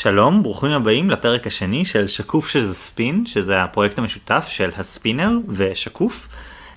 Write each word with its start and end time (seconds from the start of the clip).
שלום, 0.00 0.42
ברוכים 0.42 0.70
הבאים 0.70 1.10
לפרק 1.10 1.46
השני 1.46 1.84
של 1.84 2.08
שקוף 2.08 2.48
שזה 2.48 2.74
ספין, 2.74 3.26
שזה 3.26 3.62
הפרויקט 3.62 3.98
המשותף 3.98 4.46
של 4.48 4.70
הספינר 4.76 5.30
ושקוף. 5.48 6.28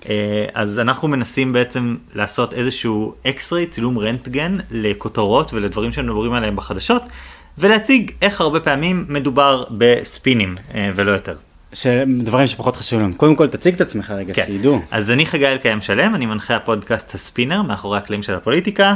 אה, 0.08 0.46
אז 0.54 0.78
אנחנו 0.78 1.08
מנסים 1.08 1.52
בעצם 1.52 1.96
לעשות 2.14 2.52
איזשהו 2.52 3.14
x-ray, 3.26 3.66
צילום 3.66 3.98
רנטגן 3.98 4.56
לכותרות 4.70 5.52
ולדברים 5.52 5.92
שמדברים 5.92 6.32
עליהם 6.32 6.56
בחדשות, 6.56 7.02
ולהציג 7.58 8.10
איך 8.22 8.40
הרבה 8.40 8.60
פעמים 8.60 9.04
מדובר 9.08 9.64
בספינים 9.70 10.54
אה, 10.74 10.90
ולא 10.94 11.12
יותר. 11.12 11.36
דברים 12.06 12.46
שפחות 12.46 12.76
חשובים 12.76 13.04
לנו. 13.04 13.14
קודם 13.14 13.36
כל 13.36 13.46
תציג 13.46 13.74
את 13.74 13.80
עצמך 13.80 14.10
רגע, 14.10 14.34
כן. 14.34 14.42
שידעו. 14.46 14.80
אז 14.90 15.10
אני 15.10 15.26
חגי 15.26 15.46
אלקיים 15.46 15.80
שלם, 15.80 16.14
אני 16.14 16.26
מנחה 16.26 16.56
הפודקאסט 16.56 17.14
הספינר 17.14 17.62
מאחורי 17.62 17.98
הקלעים 17.98 18.22
של 18.22 18.34
הפוליטיקה. 18.34 18.94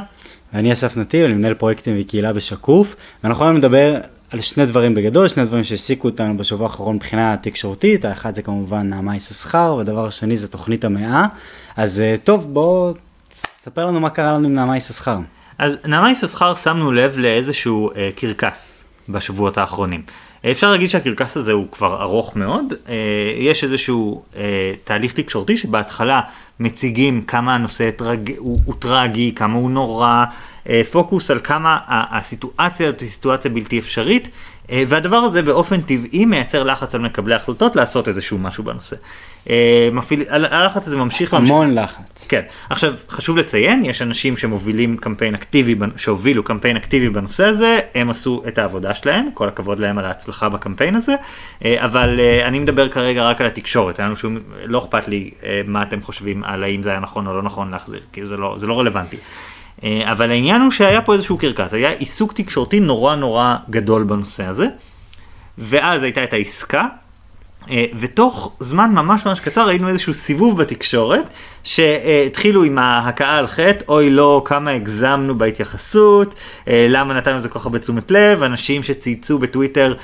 ואני 0.53 0.73
אסף 0.73 0.97
נתיב, 0.97 1.25
אני 1.25 1.35
מנהל 1.35 1.55
פרויקטים 1.55 1.97
וקהילה 2.01 2.33
בשקוף, 2.33 2.97
ואנחנו 3.25 3.45
היום 3.45 3.57
נדבר 3.57 4.01
על 4.31 4.41
שני 4.41 4.67
דברים 4.67 4.95
בגדול, 4.95 5.29
שני 5.29 5.45
דברים 5.45 5.65
שהעסיקו 5.65 6.09
אותנו 6.09 6.37
בשבוע 6.37 6.67
האחרון 6.67 6.97
מבחינה 6.97 7.37
תקשורתית, 7.41 8.05
האחד 8.05 8.35
זה 8.35 8.43
כמובן 8.43 8.89
נעמה 8.91 9.17
יששכר, 9.17 9.75
והדבר 9.79 10.07
השני 10.07 10.37
זה 10.37 10.49
תוכנית 10.49 10.85
המאה. 10.85 11.27
אז 11.77 12.01
אה, 12.01 12.15
טוב, 12.25 12.55
בוא 12.55 12.93
תספר 13.29 13.87
לנו 13.87 14.01
מה 14.01 14.11
קרה 14.11 14.33
לנו 14.33 14.49
עם 14.49 14.55
נעמה 14.55 14.77
יששכר. 14.77 15.19
אז 15.59 15.73
נעמה 15.85 16.11
יששכר 16.11 16.55
שמנו 16.55 16.93
לב 16.93 17.19
לאיזשהו 17.19 17.91
אה, 17.97 18.11
קרקס 18.17 18.79
בשבועות 19.09 19.59
האחרונים. 19.59 20.03
אפשר 20.51 20.71
להגיד 20.71 20.91
שהקרקס 20.91 21.37
הזה 21.37 21.53
הוא 21.53 21.67
כבר 21.73 22.03
ארוך 22.03 22.37
מאוד, 22.37 22.75
אה, 22.89 22.95
יש 23.37 23.65
איזשהו 23.65 24.23
אה, 24.37 24.73
תהליך 24.85 25.13
תקשורתי 25.13 25.57
שבהתחלה 25.57 26.21
מציגים 26.61 27.23
כמה 27.23 27.55
הנושא 27.55 27.91
טרג... 27.91 28.33
הוא, 28.39 28.61
הוא 28.65 28.75
טרגי, 28.79 29.33
כמה 29.35 29.59
הוא 29.59 29.71
נורא, 29.71 30.25
אה, 30.69 30.83
פוקוס 30.93 31.31
על 31.31 31.41
כמה 31.45 31.79
הסיטואציה 31.89 32.89
הזאת 32.89 33.01
היא 33.01 33.09
סיטואציה 33.09 33.51
בלתי 33.51 33.79
אפשרית, 33.79 34.29
והדבר 34.71 35.17
הזה 35.17 35.43
באופן 35.43 35.81
טבעי 35.81 36.25
מייצר 36.25 36.63
לחץ 36.63 36.95
על 36.95 37.01
מקבלי 37.01 37.35
החלטות 37.35 37.77
לעשות 37.77 38.09
איזשהו 38.09 38.39
משהו 38.39 38.65
בנושא. 38.65 38.97
אה, 39.51 39.89
מפעיל, 39.93 40.23
הלחץ 40.29 40.87
הזה 40.87 40.97
ממשיך. 40.97 41.35
המון 41.35 41.75
ממשיך. 41.75 41.85
לחץ. 41.85 42.27
כן. 42.27 42.43
עכשיו, 42.71 42.95
חשוב 43.09 43.37
לציין, 43.37 43.85
יש 43.85 44.03
אנשים 44.03 44.37
שמובילים 44.37 44.97
קמפיין 44.97 45.35
אקטיבי, 45.35 45.75
שהובילו 45.97 46.43
קמפיין 46.43 46.77
אקטיבי 46.77 47.09
בנושא 47.09 47.45
הזה, 47.45 47.79
הם 47.95 48.11
עשו 48.11 48.43
את 48.49 48.59
העבודה 48.59 48.95
שלהם, 48.95 49.29
כל 49.35 49.49
הכבוד 49.49 49.81
להם 49.81 49.99
על 49.99 50.05
ההצלחה 50.05 50.49
בקמפיין 50.49 50.97
הזה, 50.97 51.15
אבל 51.65 52.21
אני 52.45 52.59
מדבר 52.59 52.89
כרגע 52.89 53.23
רק 53.25 53.41
על 53.41 53.47
התקשורת, 53.47 53.99
היה 53.99 54.07
לנו 54.07 54.17
שום, 54.17 54.39
לא 54.65 54.79
אכפת 54.79 55.09
לי 55.09 55.31
מה 55.67 55.83
אתם 55.83 56.01
חושבים 56.03 56.45
על 56.45 56.65
האם 56.65 56.83
זה 56.83 56.91
היה 56.91 57.01
נכון 57.01 57.27
או 57.27 57.33
לא 57.35 57.43
נכון 57.43 57.71
להחזיר, 57.71 58.01
כי 58.13 58.27
זה 58.27 58.37
לא, 58.37 58.55
זה 58.59 58.67
לא 58.67 58.81
רלוונטי. 58.81 59.17
אה, 59.85 60.13
אבל 60.13 60.31
העניין 60.31 60.61
הוא 60.61 60.71
שהיה 60.71 61.03
פה 61.03 61.13
איזשהו 61.13 61.39
קרקס, 61.39 61.75
היה 61.75 61.91
עיסוק 61.91 62.33
תקשורתי 62.33 62.81
נורא 62.81 63.17
נורא 63.17 63.57
גדול 63.71 64.03
בנושא 64.03 64.45
הזה, 64.45 64.67
ואז 65.59 66.03
הייתה 66.03 66.25
את 66.25 66.33
העסקה, 66.33 66.87
אה, 67.71 67.85
ותוך 67.99 68.57
זמן 68.61 68.91
ממש 68.95 69.27
ממש 69.27 69.41
קצר 69.41 69.67
ראינו 69.67 69.89
איזשהו 69.89 70.15
סיבוב 70.15 70.59
בתקשורת, 70.59 71.25
שהתחילו 71.65 72.65
עם 72.65 72.79
ההכאה 72.79 73.39
על 73.39 73.47
חטא, 73.47 73.85
אוי 73.89 74.11
לא, 74.11 74.43
כמה 74.45 74.71
הגזמנו 74.71 75.39
בהתייחסות, 75.39 76.35
אה, 76.69 76.87
למה 76.91 77.15
נתנו 77.15 77.37
לזה 77.37 77.49
כל 77.49 77.59
כך 77.59 77.67
הרבה 77.67 77.79
תשומת 77.79 78.11
לב, 78.11 78.43
אנשים 78.43 78.83
שצייצו 78.83 79.39
בטוויטר, 79.39 79.95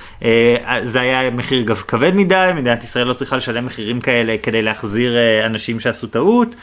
זה 0.82 1.00
היה 1.00 1.30
מחיר 1.30 1.74
כבד 1.74 2.14
מדי, 2.14 2.50
מדינת 2.54 2.84
ישראל 2.84 3.06
לא 3.06 3.12
צריכה 3.12 3.36
לשלם 3.36 3.66
מחירים 3.66 4.00
כאלה 4.00 4.36
כדי 4.42 4.62
להחזיר 4.62 5.16
אנשים 5.46 5.80
שעשו 5.80 6.06
טעות, 6.06 6.54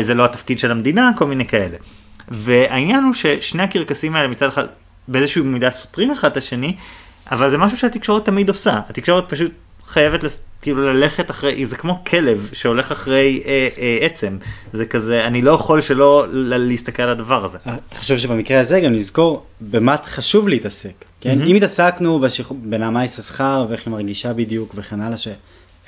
זה 0.00 0.14
לא 0.14 0.24
התפקיד 0.24 0.58
של 0.58 0.70
המדינה, 0.70 1.10
כל 1.16 1.26
מיני 1.26 1.46
כאלה. 1.46 1.76
והעניין 2.28 3.04
הוא 3.04 3.14
ששני 3.14 3.62
הקרקסים 3.62 4.16
האלה 4.16 4.28
מצד 4.28 4.48
אחד 4.48 4.66
באיזושהי 5.08 5.42
מידה 5.42 5.70
סותרים 5.70 6.10
אחד 6.10 6.30
את 6.30 6.36
השני, 6.36 6.76
אבל 7.30 7.50
זה 7.50 7.58
משהו 7.58 7.78
שהתקשורת 7.78 8.24
תמיד 8.24 8.48
עושה. 8.48 8.80
התקשורת 8.88 9.24
פשוט 9.28 9.52
חייבת 9.86 10.22
לס... 10.22 10.38
כאילו 10.62 10.92
ללכת 10.92 11.30
אחרי, 11.30 11.66
זה 11.66 11.76
כמו 11.76 12.04
כלב 12.04 12.48
שהולך 12.52 12.92
אחרי 12.92 13.42
אה, 13.46 13.68
אה, 13.78 13.98
עצם. 14.00 14.36
זה 14.72 14.86
כזה, 14.86 15.26
אני 15.26 15.42
לא 15.42 15.52
יכול 15.52 15.80
שלא 15.80 16.26
להסתכל 16.30 17.02
על 17.02 17.10
הדבר 17.10 17.44
הזה. 17.44 17.58
אני 17.66 17.76
חושב 17.94 18.18
שבמקרה 18.18 18.60
הזה 18.60 18.80
גם 18.80 18.92
נזכור 18.92 19.46
במה 19.60 19.96
חשוב 20.04 20.48
להתעסק. 20.48 21.04
כן? 21.20 21.40
Mm-hmm. 21.40 21.46
אם 21.46 21.56
התעסקנו 21.56 22.18
בשכ... 22.18 22.52
בנעמה 22.52 23.04
יששכר 23.04 23.66
ואיך 23.68 23.86
היא 23.86 23.92
מרגישה 23.92 24.32
בדיוק 24.32 24.72
וכן 24.76 25.00
הלאה, 25.00 25.16
ש... 25.16 25.28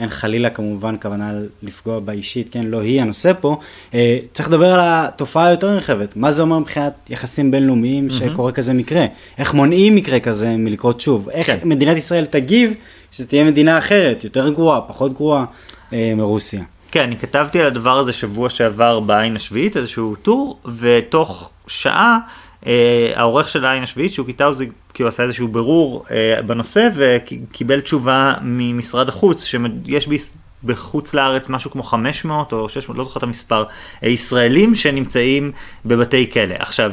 אין 0.00 0.08
חלילה 0.08 0.50
כמובן 0.50 0.94
כוונה 1.02 1.32
לפגוע 1.62 2.00
בה 2.00 2.12
אישית, 2.12 2.52
כן, 2.52 2.66
לא 2.66 2.80
היא 2.80 3.02
הנושא 3.02 3.32
פה, 3.40 3.58
אה, 3.94 4.18
צריך 4.32 4.48
לדבר 4.48 4.72
על 4.72 4.80
התופעה 4.82 5.46
היותר 5.46 5.66
רחבת, 5.66 6.16
מה 6.16 6.30
זה 6.30 6.42
אומר 6.42 6.58
מבחינת 6.58 6.92
יחסים 7.10 7.50
בינלאומיים 7.50 8.06
mm-hmm. 8.08 8.12
שקורה 8.12 8.52
כזה 8.52 8.72
מקרה, 8.72 9.06
איך 9.38 9.54
מונעים 9.54 9.96
מקרה 9.96 10.20
כזה 10.20 10.56
מלקרות 10.56 11.00
שוב, 11.00 11.28
איך 11.28 11.46
כן. 11.46 11.58
מדינת 11.64 11.96
ישראל 11.96 12.24
תגיב 12.24 12.74
שזו 13.12 13.28
תהיה 13.28 13.44
מדינה 13.44 13.78
אחרת, 13.78 14.24
יותר 14.24 14.48
גרועה, 14.48 14.80
פחות 14.80 15.12
גרועה 15.12 15.44
אה, 15.92 16.12
מרוסיה. 16.16 16.62
כן, 16.90 17.02
אני 17.02 17.16
כתבתי 17.16 17.60
על 17.60 17.66
הדבר 17.66 17.98
הזה 17.98 18.12
שבוע 18.12 18.50
שעבר 18.50 19.00
בעין 19.00 19.36
השביעית, 19.36 19.76
איזשהו 19.76 20.16
טור, 20.22 20.58
ותוך 20.78 21.50
שעה 21.66 22.18
העורך 23.14 23.48
של 23.48 23.64
העין 23.64 23.82
השביעית, 23.82 24.12
שהוא 24.12 24.26
קיטאוזי, 24.26 24.68
כי 24.94 25.02
הוא 25.02 25.08
עשה 25.08 25.22
איזשהו 25.22 25.48
ברור 25.48 26.04
אה, 26.10 26.42
בנושא 26.42 26.88
וקיבל 26.94 27.80
תשובה 27.80 28.34
ממשרד 28.42 29.08
החוץ, 29.08 29.44
שיש 29.44 30.06
בי... 30.06 30.16
בחוץ 30.64 31.14
לארץ 31.14 31.48
משהו 31.48 31.70
כמו 31.70 31.82
500 31.82 32.52
או 32.52 32.68
600, 32.68 32.98
לא 32.98 33.04
זוכר 33.04 33.18
את 33.18 33.22
המספר, 33.22 33.64
אה, 34.04 34.08
ישראלים 34.08 34.74
שנמצאים 34.74 35.52
בבתי 35.84 36.30
כלא. 36.30 36.54
עכשיו, 36.58 36.90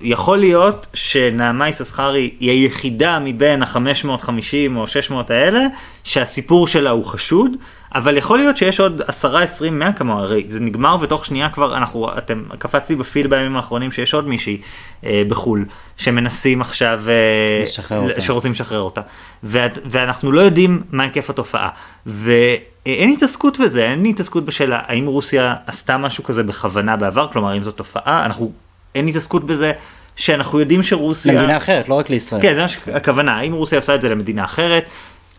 יכול 0.00 0.38
להיות 0.38 0.86
שנעמה 0.94 1.68
יששכרי 1.68 2.30
היא 2.40 2.50
היחידה 2.50 3.18
מבין 3.18 3.62
ה-550 3.62 4.76
או 4.76 4.86
600 4.86 5.30
האלה 5.30 5.60
שהסיפור 6.04 6.68
שלה 6.68 6.90
הוא 6.90 7.04
חשוד, 7.04 7.56
אבל 7.94 8.16
יכול 8.16 8.38
להיות 8.38 8.56
שיש 8.56 8.80
עוד 8.80 9.02
10, 9.06 9.38
20, 9.38 9.78
100 9.78 9.92
כמוה, 9.92 10.22
הרי 10.22 10.44
זה 10.48 10.60
נגמר 10.60 10.96
ותוך 11.00 11.26
שנייה 11.26 11.50
כבר 11.50 11.76
אנחנו, 11.76 12.18
אתם, 12.18 12.42
קפצתי 12.58 12.96
בפיד 12.96 13.30
בימים 13.30 13.56
האחרונים 13.56 13.92
שיש 13.92 14.14
עוד 14.14 14.28
מישהי 14.28 14.60
אה, 15.04 15.22
בחו"ל 15.28 15.64
שמנסים 15.96 16.60
עכשיו, 16.60 17.00
אה, 17.08 17.62
לשחרר 17.62 18.08
אותה. 18.08 18.20
שרוצים 18.20 18.50
לשחרר 18.50 18.80
אותה, 18.80 19.00
ו, 19.44 19.66
ואנחנו 19.84 20.32
לא 20.32 20.40
יודעים 20.40 20.82
מה 20.90 21.02
היקף 21.02 21.30
התופעה, 21.30 21.68
ואין 22.06 23.10
התעסקות 23.12 23.58
בזה, 23.58 23.84
אין 23.84 24.04
התעסקות 24.04 24.44
בשאלה 24.44 24.80
האם 24.86 25.06
רוסיה 25.06 25.54
עשתה 25.66 25.98
משהו 25.98 26.24
כזה 26.24 26.42
בכוונה 26.42 26.96
בעבר, 26.96 27.28
כלומר 27.32 27.56
אם 27.56 27.62
זו 27.62 27.70
תופעה, 27.70 28.24
אנחנו 28.24 28.52
אין 28.94 29.08
התעסקות 29.08 29.44
בזה 29.44 29.72
שאנחנו 30.16 30.60
יודעים 30.60 30.82
שרוסיה... 30.82 31.32
למדינה 31.32 31.56
אחרת, 31.56 31.88
לא 31.88 31.94
רק 31.94 32.10
לישראל. 32.10 32.42
כן, 32.42 32.54
זה 32.54 32.62
מה 32.62 32.68
שהכוונה, 32.68 33.36
האם 33.36 33.52
רוסיה 33.52 33.78
עושה 33.78 33.94
את 33.94 34.02
זה 34.02 34.08
למדינה 34.08 34.44
אחרת, 34.44 34.84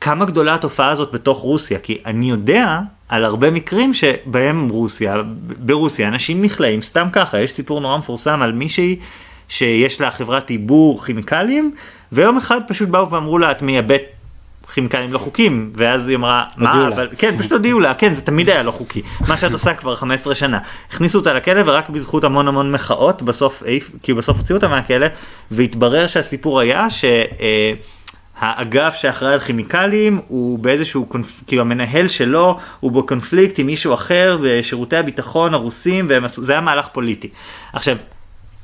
כמה 0.01 0.25
גדולה 0.25 0.55
התופעה 0.55 0.89
הזאת 0.89 1.11
בתוך 1.11 1.39
רוסיה, 1.39 1.79
כי 1.79 1.97
אני 2.05 2.29
יודע 2.29 2.79
על 3.09 3.25
הרבה 3.25 3.51
מקרים 3.51 3.93
שבהם 3.93 4.69
רוסיה, 4.69 5.21
ברוסיה 5.59 6.07
אנשים 6.07 6.41
נכלאים 6.41 6.81
סתם 6.81 7.07
ככה, 7.11 7.39
יש 7.39 7.51
סיפור 7.51 7.81
נורא 7.81 7.97
מפורסם 7.97 8.41
על 8.41 8.51
מישהי 8.51 8.99
שיש 9.49 10.01
לה 10.01 10.11
חברת 10.11 10.49
עיבור 10.49 11.05
כימיקלים, 11.05 11.75
ויום 12.11 12.37
אחד 12.37 12.61
פשוט 12.67 12.89
באו 12.89 13.11
ואמרו 13.11 13.37
לה 13.37 13.51
את 13.51 13.61
מייבאת 13.61 14.01
כימיקלים 14.73 15.13
לא 15.13 15.17
חוקיים, 15.17 15.71
ואז 15.75 16.07
היא 16.07 16.17
אמרה, 16.17 16.45
מה, 16.57 16.87
אבל, 16.87 17.09
כן, 17.17 17.37
פשוט 17.37 17.51
הודיעו 17.51 17.79
לה, 17.79 17.93
כן, 17.93 18.15
זה 18.15 18.21
תמיד 18.21 18.49
היה 18.49 18.63
לא 18.63 18.71
חוקי, 18.71 19.01
מה 19.27 19.37
שאת 19.37 19.51
עושה 19.51 19.73
כבר 19.73 19.95
15 19.95 20.35
שנה. 20.35 20.59
הכניסו 20.89 21.19
אותה 21.19 21.33
לכלא 21.33 21.61
ורק 21.65 21.89
בזכות 21.89 22.23
המון 22.23 22.47
המון 22.47 22.71
מחאות, 22.71 23.21
בסוף, 23.21 23.63
כי 24.03 24.13
בסוף 24.13 24.37
הוציאו 24.37 24.57
אותה 24.57 24.67
מהכלא, 24.67 25.07
והתברר 25.51 26.07
שהסיפור 26.07 26.59
היה 26.59 26.89
ש... 26.89 27.05
אה, 27.39 27.73
האגף 28.39 28.95
שאחראי 28.95 29.33
על 29.33 29.39
כימיקלים 29.39 30.21
הוא 30.27 30.59
באיזשהו, 30.59 31.05
קונפ... 31.05 31.43
כאילו 31.47 31.61
המנהל 31.61 32.07
שלו 32.07 32.57
הוא 32.79 32.91
בקונפליקט 32.91 33.59
עם 33.59 33.65
מישהו 33.65 33.93
אחר 33.93 34.37
בשירותי 34.43 34.97
הביטחון 34.97 35.53
הרוסים, 35.53 36.07
וזה 36.09 36.51
היה 36.51 36.61
מהלך 36.61 36.87
פוליטי. 36.87 37.29
עכשיו, 37.73 37.97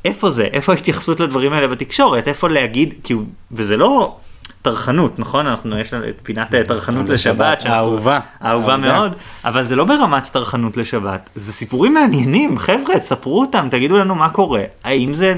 איפה 0.06 0.30
זה? 0.30 0.44
איפה 0.44 0.74
ההתייחסות 0.74 1.20
לדברים 1.20 1.54
האלה 1.54 1.68
בתקשורת? 1.68 2.28
איפה 2.28 2.50
להגיד, 2.50 2.94
כאילו, 3.04 3.24
וזה 3.52 3.78
לא 3.78 4.16
טרחנות, 4.62 5.20
נכון? 5.20 5.48
אנחנו, 5.48 5.80
יש 5.80 5.94
לנו 5.94 6.10
את 6.10 6.20
פינת 6.24 6.56
טרחנות 6.68 7.10
לשבת, 7.10 7.66
האהובה, 7.66 8.20
אהובה 8.44 8.78
מאוד, 8.78 9.12
אבל 9.46 9.64
זה 9.64 9.76
לא 9.76 9.86
ברמת 9.86 10.24
טרחנות 10.24 10.78
לשבת, 10.78 11.30
זה 11.36 11.54
סיפורים 11.54 11.94
מעניינים, 11.94 12.60
חבר'ה, 12.60 13.00
ספרו 13.00 13.42
אותם, 13.42 13.68
תגידו 13.72 13.98
לנו 13.98 14.16
מה 14.16 14.30
קורה, 14.30 14.64
האם 14.84 15.14
זה, 15.14 15.34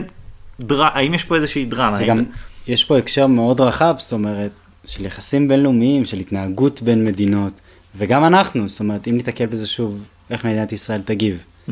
דר... 0.60 0.84
האם 0.84 1.14
יש 1.14 1.24
פה 1.24 1.36
איזושהי 1.36 1.66
דרמה? 1.66 1.96
זה 1.96 2.06
גם, 2.06 2.16
זה... 2.16 2.22
יש 2.68 2.84
פה 2.84 2.98
הקשר 2.98 3.28
מאוד 3.28 3.62
רחב, 3.62 3.96
זאת 3.98 4.12
אומרת, 4.12 4.52
של 4.86 5.06
יחסים 5.06 5.48
בינלאומיים, 5.48 6.06
של 6.06 6.20
התנהגות 6.20 6.82
בין 6.82 7.06
מדינות, 7.06 7.54
וגם 7.96 8.26
אנחנו, 8.26 8.70
זאת 8.70 8.80
אומרת, 8.80 9.08
אם 9.08 9.18
ניתקל 9.18 9.46
בזה 9.46 9.68
שוב, 9.68 10.04
איך 10.30 10.46
מדינת 10.46 10.72
ישראל 10.72 11.02
תגיב, 11.06 11.44
mm-hmm. 11.70 11.72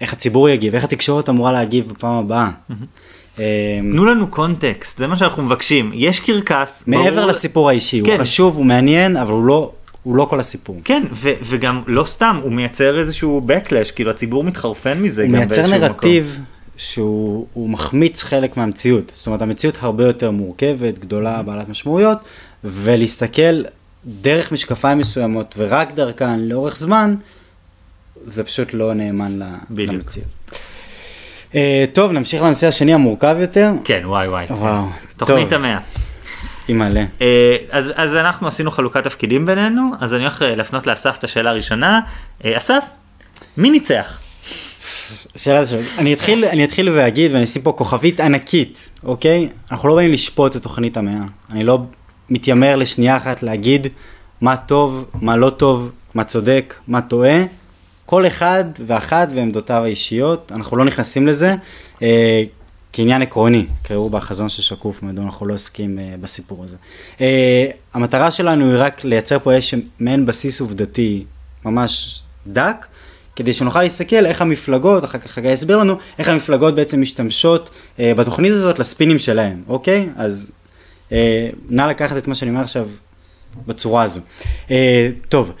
איך 0.00 0.12
הציבור 0.12 0.48
יגיב, 0.48 0.74
איך 0.74 0.84
התקשורת 0.84 1.28
אמורה 1.28 1.52
להגיב 1.52 1.88
בפעם 1.88 2.14
הבאה. 2.14 2.50
Mm-hmm. 2.70 3.40
תנו 3.80 4.04
לנו 4.04 4.26
קונטקסט, 4.26 4.98
זה 4.98 5.06
מה 5.06 5.16
שאנחנו 5.16 5.42
מבקשים. 5.42 5.90
יש 5.94 6.20
קרקס. 6.20 6.84
מעבר 6.86 7.16
ברור... 7.16 7.26
לסיפור 7.26 7.68
האישי, 7.68 8.02
כן. 8.04 8.12
הוא 8.12 8.20
חשוב, 8.20 8.56
הוא 8.56 8.64
מעניין, 8.64 9.16
אבל 9.16 9.32
הוא 9.32 9.44
לא... 9.44 9.72
הוא 10.02 10.16
לא 10.16 10.24
כל 10.24 10.40
הסיפור. 10.40 10.80
כן, 10.84 11.02
ו- 11.12 11.32
וגם 11.42 11.82
לא 11.86 12.04
סתם, 12.04 12.38
הוא 12.42 12.52
מייצר 12.52 12.98
איזשהו 12.98 13.46
backlash, 13.48 13.92
כאילו 13.94 14.10
הציבור 14.10 14.44
מתחרפן 14.44 15.02
מזה. 15.02 15.22
הוא 15.22 15.30
מייצר 15.30 15.66
נרטיב 15.66 16.32
מקום. 16.32 16.44
שהוא 16.80 17.46
הוא 17.52 17.70
מחמיץ 17.70 18.22
חלק 18.22 18.56
מהמציאות. 18.56 19.12
זאת 19.14 19.26
אומרת, 19.26 19.42
המציאות 19.42 19.74
הרבה 19.80 20.06
יותר 20.06 20.30
מורכבת, 20.30 20.98
גדולה, 20.98 21.42
בעלת 21.42 21.68
משמעויות, 21.68 22.18
ולהסתכל 22.64 23.62
דרך 24.06 24.52
משקפיים 24.52 24.98
מסוימות 24.98 25.54
ורק 25.58 25.92
דרכן 25.94 26.40
לאורך 26.40 26.76
זמן, 26.76 27.14
זה 28.24 28.44
פשוט 28.44 28.74
לא 28.74 28.94
נאמן 28.94 29.38
בדיוק. 29.70 29.94
למציאות. 29.94 30.28
Uh, 31.52 31.54
טוב, 31.92 32.12
נמשיך 32.12 32.42
לנושא 32.42 32.66
השני 32.66 32.94
המורכב 32.94 33.36
יותר. 33.40 33.72
כן, 33.84 34.02
וואי 34.04 34.28
וואי. 34.28 34.46
וואו, 34.50 34.84
תוכנית. 35.16 35.52
המאה. 35.52 35.78
אימא'לה. 36.68 37.04
אה, 37.20 37.56
אז, 37.70 37.92
אז 37.96 38.14
אנחנו 38.14 38.48
עשינו 38.48 38.70
חלוקת 38.70 39.04
תפקידים 39.04 39.46
בינינו, 39.46 39.90
אז 40.00 40.14
אני 40.14 40.22
הולך 40.22 40.42
אה, 40.42 40.54
להפנות 40.54 40.86
לאסף 40.86 41.18
את 41.18 41.24
השאלה 41.24 41.50
הראשונה. 41.50 42.00
אה, 42.44 42.56
אסף, 42.56 42.84
מי 43.56 43.70
ניצח? 43.70 44.20
שאלה 45.36 45.64
זו, 45.64 45.76
אני 45.98 46.12
אתחיל, 46.12 46.44
אני 46.44 46.64
אתחיל 46.64 46.88
ואגיד, 46.88 47.32
ואני 47.32 47.44
אשים 47.44 47.62
פה 47.62 47.72
כוכבית 47.72 48.20
ענקית, 48.20 48.90
אוקיי? 49.04 49.48
אנחנו 49.70 49.88
לא 49.88 49.94
באים 49.94 50.12
לשפוט 50.12 50.56
את 50.56 50.62
תוכנית 50.62 50.96
המאה. 50.96 51.24
אני 51.50 51.64
לא 51.64 51.78
מתיימר 52.30 52.76
לשנייה 52.76 53.16
אחת 53.16 53.42
להגיד 53.42 53.86
מה 54.40 54.56
טוב, 54.56 55.04
מה 55.14 55.36
לא 55.36 55.50
טוב, 55.50 55.90
מה 56.14 56.24
צודק, 56.24 56.74
מה 56.88 57.00
טועה. 57.00 57.44
כל 58.06 58.26
אחד 58.26 58.64
ואחת 58.86 59.28
ועמדותיו 59.34 59.82
האישיות, 59.84 60.52
אנחנו 60.54 60.76
לא 60.76 60.84
נכנסים 60.84 61.26
לזה 61.26 61.54
אה, 62.02 62.42
כעניין 62.92 63.22
עקרוני, 63.22 63.66
קראו 63.82 64.10
בחזון 64.10 64.48
של 64.48 64.62
שקוף, 64.62 65.02
מדוע 65.02 65.24
אנחנו 65.24 65.46
לא 65.46 65.54
עוסקים 65.54 65.98
אה, 65.98 66.14
בסיפור 66.20 66.64
הזה. 66.64 66.76
אה, 67.20 67.66
המטרה 67.94 68.30
שלנו 68.30 68.64
היא 68.64 68.74
רק 68.76 69.04
לייצר 69.04 69.38
פה 69.38 69.52
איזשהו 69.52 69.78
מעין 70.00 70.26
בסיס 70.26 70.60
עובדתי 70.60 71.24
ממש 71.64 72.22
דק, 72.46 72.86
כדי 73.36 73.52
שנוכל 73.52 73.82
להסתכל 73.82 74.26
איך 74.26 74.42
המפלגות, 74.42 75.04
אחר 75.04 75.18
כך 75.18 75.30
חגי 75.30 75.52
יסביר 75.52 75.76
לנו, 75.76 75.96
איך 76.18 76.28
המפלגות 76.28 76.74
בעצם 76.74 77.00
משתמשות 77.00 77.70
אה, 77.98 78.12
בתוכנית 78.16 78.52
הזאת 78.52 78.78
לספינים 78.78 79.18
שלהם, 79.18 79.62
אוקיי? 79.68 80.08
אז 80.16 80.50
אה, 81.12 81.48
נא 81.68 81.82
לקחת 81.82 82.16
את 82.16 82.28
מה 82.28 82.34
שאני 82.34 82.50
אומר 82.50 82.60
עכשיו 82.60 82.88
בצורה 83.66 84.02
הזו. 84.02 84.20
אה, 84.70 85.10
טוב, 85.28 85.52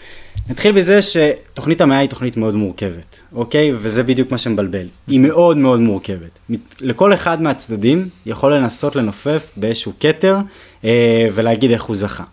נתחיל 0.50 0.72
בזה 0.72 1.02
שתוכנית 1.02 1.80
המאה 1.80 1.98
היא 1.98 2.08
תוכנית 2.08 2.36
מאוד 2.36 2.54
מורכבת, 2.54 3.20
אוקיי? 3.32 3.72
וזה 3.74 4.02
בדיוק 4.02 4.30
מה 4.30 4.38
שמבלבל. 4.38 4.86
היא 5.06 5.20
מאוד 5.20 5.56
מאוד 5.56 5.80
מורכבת. 5.80 6.38
לכל 6.80 7.14
אחד 7.14 7.42
מהצדדים 7.42 8.08
יכול 8.26 8.54
לנסות 8.54 8.96
לנופף 8.96 9.50
באיזשהו 9.56 9.92
כתר 10.00 10.36
אה, 10.84 11.28
ולהגיד 11.34 11.70
איך 11.70 11.82
הוא 11.82 11.96
זכה. 11.96 12.24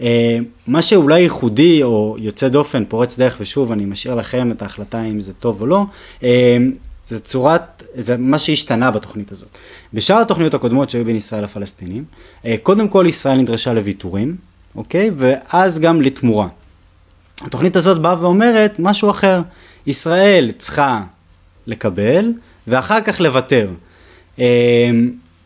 אה, 0.00 0.38
מה 0.66 0.82
שאולי 0.82 1.20
ייחודי 1.20 1.82
או 1.82 2.16
יוצא 2.18 2.48
דופן, 2.48 2.84
פורץ 2.88 3.18
דרך, 3.18 3.36
ושוב, 3.40 3.72
אני 3.72 3.84
משאיר 3.84 4.14
לכם 4.14 4.52
את 4.52 4.62
ההחלטה 4.62 5.02
אם 5.02 5.20
זה 5.20 5.34
טוב 5.34 5.60
או 5.60 5.66
לא, 5.66 5.84
אה, 6.22 6.58
זה 7.06 7.20
צורת, 7.20 7.82
זה 7.94 8.16
מה 8.16 8.38
שהשתנה 8.38 8.90
בתוכנית 8.90 9.32
הזאת. 9.32 9.48
בשאר 9.94 10.16
התוכניות 10.16 10.54
הקודמות 10.54 10.90
שהיו 10.90 11.04
בין 11.04 11.16
ישראל 11.16 11.44
לפלסטינים, 11.44 12.04
אה, 12.44 12.54
קודם 12.62 12.88
כל 12.88 13.04
ישראל 13.08 13.38
נדרשה 13.38 13.72
לוויתורים, 13.72 14.36
אוקיי? 14.76 15.10
ואז 15.16 15.78
גם 15.78 16.02
לתמורה. 16.02 16.48
התוכנית 17.40 17.76
הזאת 17.76 18.00
באה 18.00 18.22
ואומרת 18.22 18.74
משהו 18.78 19.10
אחר. 19.10 19.40
ישראל 19.86 20.52
צריכה 20.58 21.02
לקבל, 21.66 22.32
ואחר 22.66 23.00
כך 23.00 23.20
לוותר. 23.20 23.70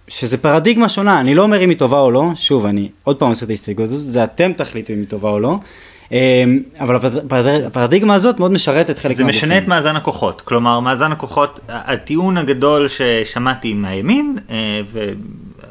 שזה 0.09 0.39
פרדיגמה 0.39 0.89
שונה, 0.89 1.21
אני 1.21 1.35
לא 1.35 1.43
אומר 1.43 1.65
אם 1.65 1.69
היא 1.71 1.79
טובה 1.79 2.01
או 2.01 2.11
לא, 2.11 2.25
שוב, 2.35 2.67
אני 2.67 2.89
עוד 3.05 3.17
פעם 3.17 3.29
עושה 3.29 3.45
את 3.45 3.51
ההסתייגות 3.51 3.85
הזאת, 3.85 4.12
זה 4.12 4.25
אתם 4.25 4.53
תחליטו 4.53 4.93
אם 4.93 4.99
היא 4.99 5.06
טובה 5.09 5.31
או 5.31 5.41
לא, 5.41 5.56
אמ, 6.12 6.17
אבל 6.81 6.97
הפר- 6.97 7.21
פר- 7.29 7.67
הפרדיגמה 7.67 8.15
הזאת 8.15 8.39
מאוד 8.39 8.51
משרתת 8.53 8.99
חלק 8.99 9.17
זה 9.17 9.25
משנה 9.25 9.47
את 9.49 9.69
מהגופים. 9.69 9.71
מאזן 9.71 9.97
הכוחות, 9.97 10.41
כלומר 10.41 10.81
מאזן 10.81 11.12
הכוחות, 11.12 11.61
הטיעון 11.69 12.39
הגדול 12.39 12.89
ששמעתי 12.89 13.75
מהימין, 13.75 14.37
אה, 14.51 14.81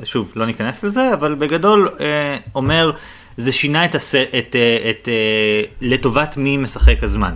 ושוב 0.02 0.34
לא 0.36 0.46
ניכנס 0.46 0.84
לזה, 0.84 1.14
אבל 1.14 1.36
בגדול 1.36 1.90
אה, 2.00 2.38
אומר 2.56 2.92
זה 3.38 3.52
שינה 3.52 3.86
את, 3.86 3.96
הס... 3.96 4.16
את, 4.16 4.56
אה, 4.56 4.90
את 4.90 5.08
אה, 5.08 5.14
לטובת 5.82 6.38
מי 6.38 6.58
משחק 6.58 7.04
הזמן. 7.04 7.34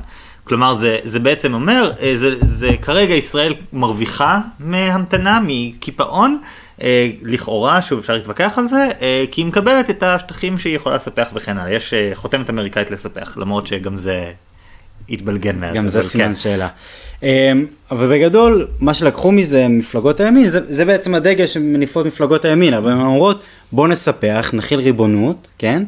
כלומר 0.47 0.73
זה, 0.73 0.97
זה 1.03 1.19
בעצם 1.19 1.53
אומר, 1.53 1.91
אה, 2.01 2.11
זה, 2.15 2.35
זה 2.41 2.69
כרגע 2.81 3.13
ישראל 3.13 3.53
מרוויחה 3.73 4.39
מהמתנה, 4.59 5.39
מקיפאון, 5.43 6.37
אה, 6.81 7.09
לכאורה, 7.21 7.81
שוב 7.81 7.99
אפשר 7.99 8.13
להתווכח 8.13 8.57
על 8.57 8.67
זה, 8.67 8.87
אה, 9.01 9.25
כי 9.31 9.41
היא 9.41 9.45
מקבלת 9.45 9.89
את 9.89 10.03
השטחים 10.03 10.57
שהיא 10.57 10.75
יכולה 10.75 10.95
לספח 10.95 11.29
וכן 11.33 11.57
הלאה, 11.57 11.73
יש 11.73 11.93
אה, 11.93 12.11
חותמת 12.13 12.49
אמריקאית 12.49 12.91
לספח, 12.91 13.37
למרות 13.37 13.67
שגם 13.67 13.97
זה 13.97 14.31
התבלגן 15.09 15.59
מאז. 15.59 15.75
גם 15.75 15.87
זה 15.87 16.01
סימן 16.01 16.25
כן. 16.25 16.33
שאלה. 16.33 16.67
אבל 17.91 18.09
בגדול, 18.09 18.67
מה 18.79 18.93
שלקחו 18.93 19.31
מזה 19.31 19.67
מפלגות 19.67 20.19
הימין, 20.19 20.47
זה, 20.47 20.73
זה 20.73 20.85
בעצם 20.85 21.15
הדגל 21.15 21.45
שמניפות 21.45 22.05
מפלגות 22.05 22.45
הימין, 22.45 22.73
אבל 22.73 22.91
הן 22.91 22.99
אומרות, 22.99 23.43
בואו 23.71 23.87
נספח, 23.87 24.51
נכיל 24.53 24.79
ריבונות, 24.79 25.47
כן? 25.57 25.83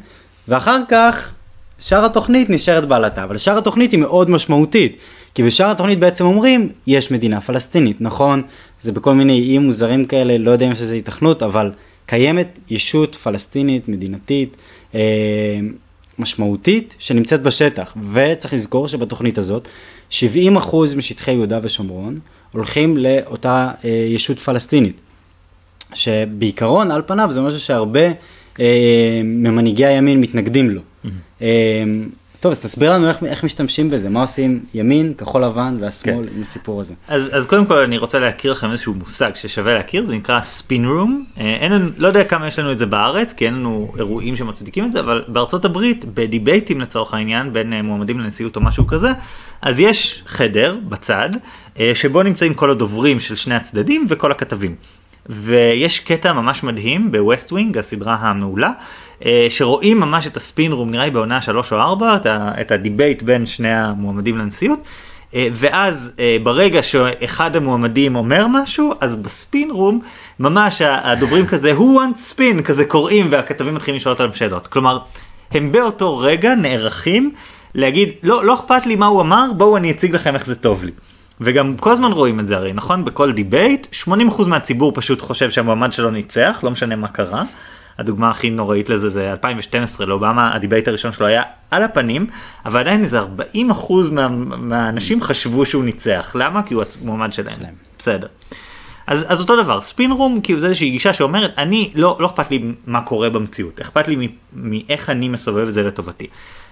ואחר 0.48 0.80
כך, 0.90 1.32
שאר 1.80 2.06
התוכנית 2.06 2.50
נשארת 2.50 2.88
בעלתה, 2.88 3.24
אבל 3.24 3.38
שאר 3.38 3.58
התוכנית 3.58 3.92
היא 3.92 4.00
מאוד 4.00 4.30
משמעותית, 4.30 4.98
כי 5.36 5.44
בשאר 5.44 5.72
התוכנית 5.72 6.00
בעצם 6.00 6.26
אומרים, 6.26 6.70
יש 6.88 7.12
מדינה 7.12 7.42
פלסטינית, 7.42 8.02
נכון? 8.02 8.42
זה 8.82 8.92
בכל 8.92 9.14
מיני 9.14 9.40
איים 9.40 9.62
מוזרים 9.62 10.06
כאלה, 10.06 10.38
לא 10.38 10.52
יודע 10.52 10.66
אם 10.66 10.72
יש 10.72 10.82
לזה 10.82 10.96
התכנות, 10.96 11.44
אבל 11.44 11.72
קיימת 12.06 12.60
ישות 12.70 13.16
פלסטינית, 13.16 13.88
מדינתית, 13.88 14.58
אה, 14.96 15.00
משמעותית 16.20 16.96
שנמצאת 17.00 17.42
בשטח, 17.42 17.96
וצריך 18.14 18.54
לזכור 18.54 18.88
שבתוכנית 18.88 19.38
הזאת 19.38 19.68
70% 20.12 20.16
משטחי 20.98 21.32
יהודה 21.32 21.60
ושומרון 21.64 22.20
הולכים 22.52 22.98
לאותה 22.98 23.72
אה, 23.86 23.90
ישות 23.90 24.40
פלסטינית, 24.40 24.96
שבעיקרון 25.94 26.92
על 26.92 27.02
פניו 27.06 27.32
זה 27.32 27.42
משהו 27.42 27.60
שהרבה 27.60 28.08
אה, 28.60 29.22
ממנהיגי 29.24 29.86
הימין 29.86 30.22
מתנגדים 30.22 30.70
לו. 30.70 30.82
אה, 31.42 31.84
טוב, 32.40 32.52
אז 32.52 32.62
תסביר 32.62 32.94
לנו 32.94 33.08
איך, 33.08 33.24
איך 33.24 33.44
משתמשים 33.44 33.90
בזה, 33.90 34.10
מה 34.10 34.22
עושים 34.22 34.60
ימין, 34.74 35.14
כחול 35.14 35.44
לבן 35.44 35.78
והשמאל 35.80 36.24
כן. 36.24 36.36
עם 36.36 36.42
הסיפור 36.42 36.82
הזה. 36.82 36.94
אז, 37.08 37.30
אז 37.32 37.46
קודם 37.46 37.66
כל 37.66 37.78
אני 37.78 37.98
רוצה 37.98 38.20
להכיר 38.20 38.52
לכם 38.52 38.72
איזשהו 38.72 38.94
מושג 38.94 39.32
ששווה 39.36 39.74
להכיר, 39.74 40.06
זה 40.06 40.16
נקרא 40.16 40.42
spin 40.42 40.86
room. 40.86 41.26
אין 41.38 41.72
לנו, 41.72 41.90
לא 41.98 42.08
יודע 42.08 42.24
כמה 42.24 42.48
יש 42.48 42.60
לנו 42.60 42.72
את 42.72 42.78
זה 42.78 42.86
בארץ, 42.86 43.34
כי 43.34 43.46
אין 43.46 43.54
לנו 43.54 43.92
אירועים 43.98 44.36
שמצדיקים 44.36 44.86
את 44.86 44.92
זה, 44.92 45.00
אבל 45.00 45.24
בארצות 45.28 45.66
הברית, 45.66 46.06
בדיבייטים 46.14 46.82
לצורך 46.82 47.14
העניין, 47.14 47.54
בין 47.54 47.74
אה, 47.74 47.82
מועמדים 47.82 48.20
לנשיאות 48.20 48.56
או 48.56 48.62
משהו 48.62 48.88
כזה, 48.88 49.12
אז 49.62 49.80
יש 49.80 50.24
חדר 50.28 50.78
בצד, 50.90 51.30
אה, 51.80 51.92
שבו 51.96 52.24
נמצאים 52.24 52.54
כל 52.54 52.72
הדוברים 52.72 53.20
של 53.20 53.36
שני 53.36 53.56
הצדדים 53.56 54.06
וכל 54.10 54.32
הכתבים. 54.32 54.76
ויש 55.30 56.00
קטע 56.00 56.34
ממש 56.34 56.64
מדהים 56.64 57.12
ב 57.12 57.20
West 57.20 57.52
Wing, 57.52 57.78
הסדרה 57.78 58.16
המעולה, 58.16 58.72
אה, 59.26 59.48
שרואים 59.50 60.00
ממש 60.00 60.28
את 60.28 60.38
ה 60.38 60.45
spin 60.45 60.72
room, 60.72 60.92
נראה 60.92 61.06
לי 61.06 61.12
בעונה 61.12 61.42
3 61.42 61.74
או 61.74 61.80
4, 61.80 62.18
את, 62.62 62.72
ה 62.72 62.79
debate 62.79 63.22
בין 63.22 63.46
שני 63.46 63.74
המועמדים 63.74 64.38
לנשיאות. 64.38 64.80
אה, 65.36 65.48
ואז 65.54 66.12
אה, 66.20 66.38
ברגע 66.44 66.84
שאחד 66.84 67.56
המועמדים 67.56 68.16
אומר 68.16 68.48
משהו, 68.48 68.94
אז 69.02 69.18
ב 69.18 69.29
spin 69.29 69.72
room, 69.72 70.02
ממש 70.40 70.82
הדוברים 70.82 71.48
כזה, 71.48 71.74
who 71.78 71.82
wants 71.82 72.34
spin, 72.34 72.62
כזה 72.62 72.86
קוראים, 72.86 73.28
והכתבים 73.30 73.76
מתחילים 73.76 74.00
לשאול 74.00 74.16
אותם 74.20 74.34
שאלות. 74.34 74.68
כלומר, 74.68 75.00
הם 75.52 75.72
באותו 75.72 76.18
רגע 76.18 76.56
נערכים 76.56 77.32
להגיד, 77.76 78.10
לא, 78.24 78.46
לא 78.46 78.54
אכפת 78.54 78.86
לי 78.86 78.96
מה 78.96 79.06
הוא 79.06 79.22
אמר, 79.22 79.52
בואו 79.58 79.78
אני 79.78 79.92
אציג 79.92 80.16
לכם 80.16 80.36
איך 80.36 80.46
זה 80.46 80.56
טוב 80.56 80.84
לי. 80.84 80.92
וגם 81.42 81.76
כל 81.78 81.92
הזמן 81.92 82.12
רואים 82.12 82.40
את 82.40 82.48
זה 82.48 82.58
הרי, 82.58 82.74
נכון? 82.74 83.06
בכל 83.06 83.32
debate, 83.32 83.88
80% 84.08 84.48
מהציבור 84.48 84.92
פשוט 84.96 85.22
חושב 85.22 85.52
שהמועמד 85.52 85.94
שלו 85.94 86.12
ניצח, 86.12 86.60
לא 86.64 86.72
משנה 86.72 86.96
מה 86.96 87.08
קרה. 87.08 87.44
הדוגמה 87.98 88.30
הכי 88.30 88.50
נוראית 88.50 88.90
לזה 88.90 89.10
זה 89.10 89.32
2012, 89.32 90.06
לאובמה 90.06 90.56
הדיבייט 90.56 90.88
הראשון 90.88 91.12
שלו 91.12 91.26
היה 91.26 91.44
על 91.72 91.84
הפנים, 91.84 92.28
אבל 92.66 92.80
עדיין 92.80 93.04
איזה 93.04 93.20
40% 93.20 93.24
מה, 94.12 94.28
מהאנשים 94.58 95.22
חשבו 95.22 95.66
שהוא 95.66 95.84
ניצח. 95.84 96.32
למה? 96.36 96.64
כי 96.64 96.74
הוא 96.74 96.84
המועמד 97.02 97.34
שלהם. 97.34 97.56
שלהם. 97.60 97.74
בסדר. 97.98 98.28
אז, 99.08 99.26
אז 99.28 99.40
אותו 99.40 99.64
דבר, 99.64 99.82
ספין 99.82 100.12
רום 100.12 100.40
כאילו 100.44 100.60
זה 100.60 100.66
איזושהי 100.68 100.90
גישה 100.90 101.14
שאומרת, 101.14 101.54
אני, 101.58 101.92
לא, 101.96 102.18
לא 102.20 102.28
אכפת 102.28 102.52
לי 102.52 102.72
מה 102.88 103.02
קורה 103.02 103.30
במציאות, 103.30 103.82
אכפת 103.82 104.08
לי 104.08 104.28
מאיך 104.54 105.10
אני 105.10 105.30
מסובב 105.30 105.68
את 105.68 105.74
זה 105.74 105.84
לטובתי. 105.84 106.28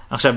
עכשיו, 0.09 0.33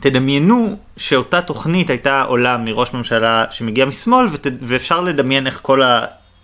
תדמיינו 0.00 0.76
שאותה 0.96 1.40
תוכנית 1.40 1.90
הייתה 1.90 2.22
עולה 2.22 2.56
מראש 2.56 2.92
ממשלה 2.94 3.44
שמגיע 3.50 3.84
משמאל, 3.84 4.26
ות, 4.32 4.46
ואפשר 4.62 5.00
לדמיין 5.00 5.46
איך 5.46 5.58
כל 5.62 5.82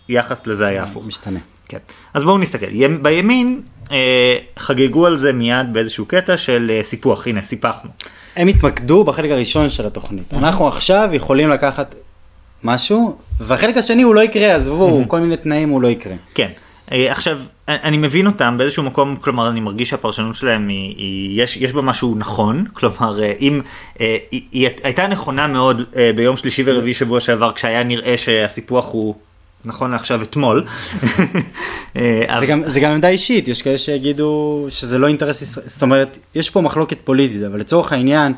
היחס 0.09 0.47
לזה 0.47 0.66
היה 0.66 0.82
הפוך. 0.82 1.06
משתנה. 1.06 1.38
כן. 1.68 1.78
אז 2.14 2.25
בואו 2.25 2.38
נסתכל. 2.38 2.66
ימ- 2.71 3.02
בימין 3.02 3.61
אה, 3.92 4.37
חגגו 4.59 5.06
על 5.06 5.16
זה 5.16 5.32
מיד 5.32 5.73
באיזשהו 5.73 6.06
קטע 6.06 6.37
של 6.37 6.71
אה, 6.75 6.82
סיפוח, 6.82 7.26
הנה 7.26 7.42
סיפחנו. 7.42 7.90
הם 8.37 8.49
התמקדו 8.49 9.04
בחלק 9.04 9.30
הראשון 9.30 9.68
של 9.68 9.87
התוכנית. 9.87 10.35
אנחנו 10.35 10.68
עכשיו 10.68 11.09
יכולים 11.12 11.49
לקחת 11.50 11.94
משהו, 12.64 13.16
והחלק 13.40 13.76
השני 13.76 14.02
הוא 14.02 14.14
לא 14.14 14.21
יקרה, 14.21 14.54
עזבו, 14.54 15.02
כל 15.09 15.21
מיני 15.21 15.37
תנאים 15.37 15.68
הוא 15.68 15.82
לא 15.82 15.88
יקרה. 15.88 16.14
כן. 16.35 16.49
אה, 16.93 17.12
עכשיו, 17.12 17.41
אני 17.69 17.97
מבין 17.97 18.27
אותם 18.27 18.55
באיזשהו 18.59 18.83
מקום, 18.83 19.17
כלומר 19.17 19.51
אני 19.51 19.61
מרגיש 19.61 19.91
שהפרשנות 19.91 20.37
שלהם 20.37 20.69
היא, 20.69 20.97
היא 20.97 21.43
יש, 21.43 21.57
יש 21.57 21.73
בה 21.73 21.83
משהו 21.83 22.15
נכון, 22.15 22.65
כלומר 22.73 23.23
אה, 23.23 23.33
אם, 23.41 23.61
אה, 24.01 24.17
היא, 24.31 24.43
היא 24.53 24.69
הייתה 24.83 25.07
נכונה 25.07 25.47
מאוד 25.47 25.83
אה, 25.97 26.11
ביום 26.17 26.37
שלישי 26.37 26.62
ורביעי 26.67 26.95
שבוע 26.95 27.21
שעבר 27.21 27.53
כשהיה 27.53 27.83
נראה 27.83 28.19
שהסיפוח 28.19 28.87
הוא 28.93 29.15
נכון 29.65 29.91
לעכשיו 29.91 30.23
אתמול. 30.23 30.65
אה, 31.97 32.37
זה 32.41 32.47
גם, 32.47 32.62
זה 32.67 32.81
גם 32.81 32.91
עמדה 32.91 33.09
אישית, 33.09 33.49
יש 33.49 33.62
כאלה 33.62 33.79
שיגידו 33.79 34.67
שזה 34.69 34.99
לא 34.99 35.09
אינטרס 35.09 35.43
ישראל, 35.43 35.69
זאת 35.69 35.83
אומרת, 35.83 36.19
יש 36.35 36.51
פה 36.51 36.61
מחלוקת 36.61 36.99
פוליטית, 37.05 37.43
אבל 37.43 37.61
לצורך 37.61 37.93
העניין, 37.93 38.33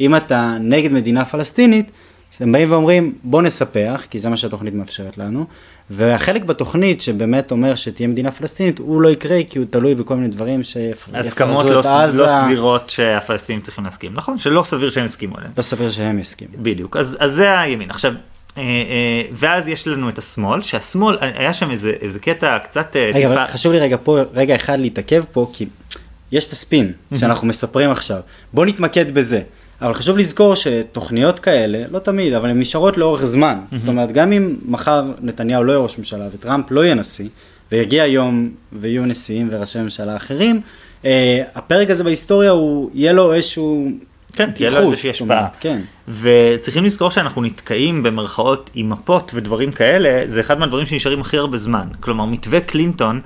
אם 0.00 0.16
אתה 0.16 0.56
נגד 0.60 0.92
מדינה 0.92 1.24
פלסטינית, 1.24 1.90
אז 2.34 2.42
הם 2.42 2.52
באים 2.52 2.72
ואומרים, 2.72 3.14
בוא 3.22 3.42
נספח, 3.42 4.06
כי 4.10 4.18
זה 4.18 4.28
מה 4.28 4.36
שהתוכנית 4.36 4.74
מאפשרת 4.74 5.18
לנו, 5.18 5.46
והחלק 5.90 6.44
בתוכנית 6.44 7.00
שבאמת 7.00 7.50
אומר 7.50 7.74
שתהיה 7.74 8.08
מדינה 8.08 8.30
פלסטינית, 8.30 8.78
הוא 8.78 9.02
לא 9.02 9.08
יקרה 9.08 9.38
כי 9.50 9.58
הוא 9.58 9.66
תלוי 9.70 9.94
בכל 9.94 10.14
מיני 10.14 10.28
דברים 10.28 10.60
הסכמות 11.14 11.64
לא, 11.64 11.80
את 11.80 11.86
עזה. 11.86 12.22
לא 12.22 12.28
סבירות 12.44 12.90
שהפלסטינים 12.90 13.62
צריכים 13.62 13.84
להסכים, 13.84 14.12
נכון? 14.14 14.38
שלא 14.38 14.62
סביר 14.62 14.90
שהם 14.90 15.04
יסכימו 15.04 15.36
עליהן. 15.36 15.52
לא 15.56 15.62
סביר 15.62 15.90
שהם 15.90 16.18
יסכימו. 16.18 16.52
בדיוק, 16.56 16.96
אז, 16.96 17.16
אז 17.20 17.34
זה 17.34 17.60
הימין. 17.60 17.90
עכשיו, 17.90 18.12
אה, 18.56 18.62
אה, 18.62 19.22
ואז 19.32 19.68
יש 19.68 19.86
לנו 19.86 20.08
את 20.08 20.18
השמאל, 20.18 20.62
שהשמאל, 20.62 21.16
היה 21.20 21.52
שם 21.52 21.70
איזה, 21.70 21.92
איזה 22.00 22.18
קטע 22.18 22.58
קצת 22.58 22.96
אה, 22.96 23.10
רגע, 23.14 23.28
אבל 23.28 23.46
חשוב 23.46 23.72
לי 23.72 23.78
רגע 23.78 23.96
פה, 24.02 24.18
רגע 24.34 24.54
אחד 24.56 24.80
להתעכב 24.80 25.24
פה, 25.32 25.50
כי 25.52 25.66
יש 26.32 26.46
את 26.46 26.52
הספין 26.52 26.92
שאנחנו 27.16 27.46
מספרים 27.46 27.90
עכשיו. 27.90 28.20
בוא 28.52 28.66
נתמקד 28.66 29.14
בזה. 29.14 29.40
אבל 29.82 29.94
חשוב 29.94 30.18
לזכור 30.18 30.54
שתוכניות 30.54 31.38
כאלה, 31.38 31.84
לא 31.90 31.98
תמיד, 31.98 32.32
אבל 32.32 32.50
הן 32.50 32.60
נשארות 32.60 32.96
לאורך 32.96 33.24
זמן. 33.24 33.58
זאת 33.72 33.88
אומרת, 33.88 34.12
גם 34.12 34.32
אם 34.32 34.56
מחר 34.64 35.04
נתניהו 35.20 35.64
לא 35.64 35.72
יהיה 35.72 35.82
ראש 35.82 35.98
ממשלה 35.98 36.26
וטראמפ 36.32 36.70
לא 36.70 36.84
יהיה 36.84 36.94
נשיא, 36.94 37.28
ויגיע 37.72 38.06
יום 38.06 38.50
ויהיו 38.72 39.06
נשיאים 39.06 39.48
וראשי 39.52 39.80
ממשלה 39.80 40.16
אחרים, 40.16 40.60
אה, 41.04 41.42
הפרק 41.54 41.90
הזה 41.90 42.04
בהיסטוריה 42.04 42.50
הוא, 42.50 42.90
יהיה 42.94 43.12
לו 43.12 43.32
איזשהו 43.32 43.88
כן, 44.32 44.50
תהיה 44.50 44.70
לו 44.70 44.90
איזושהי 44.90 45.10
השפעה. 45.10 45.48
כן. 45.60 45.80
וצריכים 46.08 46.84
לזכור 46.84 47.10
שאנחנו 47.10 47.42
נתקעים 47.42 48.02
במרכאות 48.02 48.70
עם 48.74 48.90
מפות 48.90 49.32
ודברים 49.34 49.72
כאלה, 49.72 50.22
זה 50.26 50.40
אחד 50.40 50.58
מהדברים 50.58 50.86
שנשארים 50.86 51.20
הכי 51.20 51.36
הרבה 51.36 51.58
זמן. 51.58 51.86
כלומר, 52.00 52.24
מתווה 52.24 52.60
קלינטון, 52.60 53.20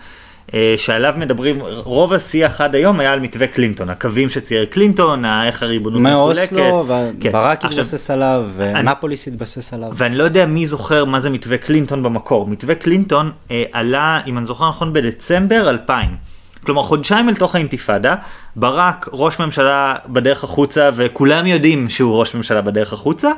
שעליו 0.76 1.14
מדברים, 1.16 1.60
רוב 1.76 2.12
השיח 2.12 2.60
עד 2.60 2.74
היום 2.74 3.00
היה 3.00 3.12
על 3.12 3.20
מתווה 3.20 3.46
קלינטון, 3.46 3.90
הקווים 3.90 4.30
שצייר 4.30 4.64
קלינטון, 4.64 5.24
איך 5.24 5.62
הריבונות 5.62 6.02
מחולקת. 6.02 6.52
מאוסלו, 6.52 6.86
כן. 7.20 7.32
התבסס 7.34 8.10
עליו, 8.10 8.44
ונפוליס 8.56 9.28
התבסס 9.28 9.74
עליו. 9.74 9.90
ואני 9.94 10.16
לא 10.16 10.24
יודע 10.24 10.46
מי 10.46 10.66
זוכר 10.66 11.04
מה 11.04 11.20
זה 11.20 11.30
מתווה 11.30 11.58
קלינטון 11.58 12.02
במקור. 12.02 12.46
מתווה 12.46 12.74
קלינטון 12.74 13.32
אה, 13.50 13.64
עלה, 13.72 14.20
אם 14.26 14.38
אני 14.38 14.46
זוכר 14.46 14.68
נכון, 14.68 14.92
בדצמבר 14.92 15.70
2000. 15.70 16.31
כלומר 16.64 16.82
חודשיים 16.82 17.28
אל 17.28 17.34
תוך 17.34 17.54
האינתיפאדה, 17.54 18.14
ברק 18.56 19.08
ראש 19.12 19.38
ממשלה 19.38 19.94
בדרך 20.06 20.44
החוצה 20.44 20.90
וכולם 20.94 21.46
יודעים 21.46 21.90
שהוא 21.90 22.18
ראש 22.18 22.34
ממשלה 22.34 22.60
בדרך 22.60 22.92
החוצה, 22.92 23.30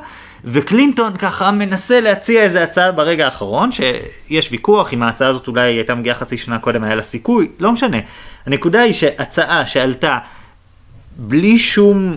וקלינטון 0.43 1.17
ככה 1.17 1.51
מנסה 1.51 2.01
להציע 2.01 2.43
איזה 2.43 2.63
הצעה 2.63 2.91
ברגע 2.91 3.25
האחרון, 3.25 3.69
שיש 3.71 4.51
ויכוח 4.51 4.93
אם 4.93 5.03
ההצעה 5.03 5.27
הזאת 5.27 5.47
אולי 5.47 5.61
הייתה 5.61 5.95
מגיעה 5.95 6.15
חצי 6.15 6.37
שנה 6.37 6.59
קודם 6.59 6.83
היה 6.83 6.95
לה 6.95 7.03
סיכוי, 7.03 7.51
לא 7.59 7.71
משנה. 7.71 7.97
הנקודה 8.45 8.81
היא 8.81 8.93
שהצעה 8.93 9.65
שעלתה 9.65 10.17
בלי 11.17 11.59
שום 11.59 12.15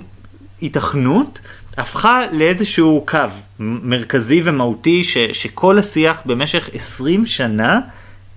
התכנות, 0.62 1.40
הפכה 1.76 2.22
לאיזשהו 2.32 3.04
קו 3.08 3.18
מרכזי 3.58 4.42
ומהותי 4.44 5.04
ש, 5.04 5.18
שכל 5.18 5.78
השיח 5.78 6.22
במשך 6.26 6.70
20 6.72 7.26
שנה 7.26 7.80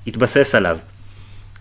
התבסס 0.08 0.56
עליו. 0.56 0.78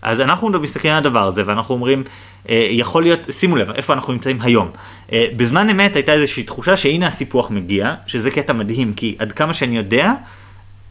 אז 0.02 0.20
אנחנו 0.20 0.48
מסתכלים 0.48 0.92
על 0.92 0.98
הדבר 0.98 1.26
הזה 1.26 1.42
ואנחנו 1.46 1.74
אומרים, 1.74 2.04
אה, 2.48 2.66
יכול 2.70 3.02
להיות, 3.02 3.20
שימו 3.30 3.56
לב, 3.56 3.70
איפה 3.70 3.92
אנחנו 3.92 4.12
נמצאים 4.12 4.38
היום. 4.42 4.70
אה, 5.12 5.26
בזמן 5.36 5.70
אמת 5.70 5.96
הייתה 5.96 6.12
איזושהי 6.12 6.42
תחושה 6.42 6.76
שהנה 6.76 7.06
הסיפוח 7.06 7.50
מגיע, 7.50 7.94
שזה 8.06 8.30
קטע 8.30 8.52
מדהים, 8.52 8.94
כי 8.94 9.16
עד 9.18 9.32
כמה 9.32 9.54
שאני 9.54 9.76
יודע, 9.76 10.12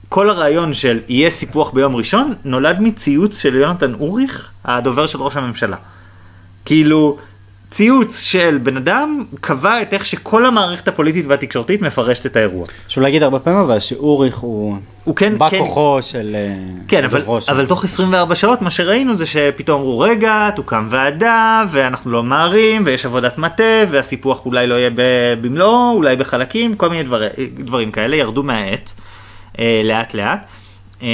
כל 0.10 0.30
הרעיון 0.30 0.74
של 0.74 1.00
יהיה 1.08 1.30
סיפוח 1.30 1.72
ביום 1.72 1.96
ראשון, 1.96 2.34
נולד 2.46 2.80
מציוץ 2.80 3.42
של 3.42 3.56
יונתן 3.56 3.94
אוריך, 3.94 4.52
הדובר 4.66 5.08
של 5.08 5.22
ראש 5.22 5.38
הממשלה. 5.38 5.78
כאילו, 6.66 7.18
ציוץ 7.72 8.20
של 8.20 8.60
בן 8.64 8.78
אדם 8.78 9.24
קבע 9.42 9.82
את 9.82 9.94
איך 9.94 10.06
שכל 10.06 10.46
המערכת 10.46 10.88
הפוליטית 10.88 11.26
והתקשורתית 11.28 11.82
מפרשת 11.82 12.26
את 12.26 12.36
האירוע. 12.36 12.66
חשוב 12.88 13.04
להגיד 13.04 13.24
הרבה 13.24 13.40
פעמים 13.40 13.60
אבל 13.60 13.80
שאוריך 13.80 14.38
הוא, 14.38 14.78
הוא 15.04 15.16
כן, 15.16 15.38
בא 15.38 15.50
כן, 15.50 15.60
כוחו 15.60 16.00
של 16.02 16.36
אה, 16.36 16.56
כן, 16.88 17.04
אבל, 17.04 17.22
אבל 17.50 17.66
תוך 17.66 17.84
24 17.84 18.36
שעות 18.36 18.62
מה 18.62 18.72
שראינו 18.72 19.16
זה 19.16 19.26
שפתאום 19.26 19.82
אמרו 19.82 20.00
רגע, 20.00 20.50
תוקם 20.56 20.88
ועדה 20.90 21.64
ואנחנו 21.72 22.12
לא 22.12 22.24
ממהרים 22.24 22.84
ויש 22.86 23.06
עבודת 23.06 23.38
מטה 23.38 23.64
והסיפוח 23.90 24.46
אולי 24.46 24.68
לא 24.68 24.76
יהיה 24.76 24.90
במלואו, 25.42 25.92
אולי 25.94 26.16
בחלקים, 26.16 26.76
כל 26.76 26.90
מיני 26.90 27.04
דבר, 27.04 27.28
דברים 27.60 27.92
כאלה 27.92 28.16
ירדו 28.16 28.44
מהעץ 28.44 28.96
אה, 29.60 29.82
לאט 29.84 30.14
לאט. 30.14 30.46
אה, 31.04 31.08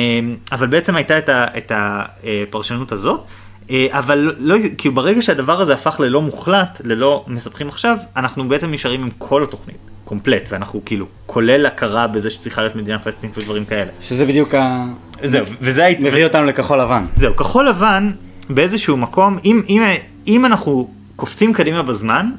אבל 0.51 0.67
בעצם 0.67 0.95
הייתה 0.95 1.17
את 1.57 1.71
הפרשנות 1.75 2.91
הזאת. 2.91 3.25
אה, 3.71 3.87
אבל 3.89 4.35
לא, 4.37 4.55
כי 4.77 4.89
ברגע 4.89 5.21
שהדבר 5.21 5.61
הזה 5.61 5.73
הפך 5.73 5.99
ללא 5.99 6.21
מוחלט, 6.21 6.81
ללא 6.83 7.25
מספחים 7.27 7.67
עכשיו, 7.67 7.97
אנחנו 8.15 8.49
בעצם 8.49 8.71
נשארים 8.71 9.01
עם 9.01 9.09
כל 9.17 9.43
התוכנית, 9.43 9.77
קומפלט, 10.05 10.49
ואנחנו 10.51 10.81
כאילו, 10.85 11.05
כולל 11.25 11.65
הכרה 11.65 12.07
בזה 12.07 12.29
שצריכה 12.29 12.61
להיות 12.61 12.75
מדינה 12.75 12.99
פלסטינית 12.99 13.37
ודברים 13.37 13.65
כאלה. 13.65 13.91
שזה 14.01 14.25
בדיוק 14.25 14.55
ה... 14.55 14.85
זהו, 15.23 15.45
וזה. 15.61 15.93
מביא 15.99 16.23
אותנו 16.23 16.45
לכחול 16.45 16.81
לבן. 16.81 17.05
זהו, 17.15 17.35
כחול 17.35 17.69
לבן, 17.69 18.11
באיזשהו 18.49 18.97
מקום, 18.97 19.37
אם, 19.45 19.61
אם, 19.69 19.83
אם 20.27 20.45
אנחנו 20.45 20.89
קופצים 21.15 21.53
קדימה 21.53 21.83
בזמן, 21.83 22.31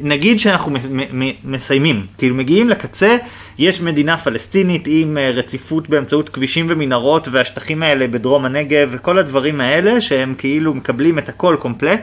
נגיד 0.00 0.40
שאנחנו 0.40 0.72
מסיימים, 1.44 2.06
כאילו 2.18 2.34
מגיעים 2.34 2.68
לקצה, 2.68 3.16
יש 3.58 3.80
מדינה 3.80 4.18
פלסטינית 4.18 4.84
עם 4.86 5.18
אה, 5.18 5.30
רציפות 5.30 5.88
באמצעות 5.88 6.28
כבישים 6.28 6.66
ומנהרות 6.68 7.28
והשטחים 7.28 7.82
האלה 7.82 8.06
בדרום 8.06 8.44
הנגב 8.44 8.88
וכל 8.92 9.18
הדברים 9.18 9.60
האלה 9.60 10.00
שהם 10.00 10.34
כאילו 10.38 10.74
מקבלים 10.74 11.18
את 11.18 11.28
הכל 11.28 11.56
קומפלט, 11.60 12.00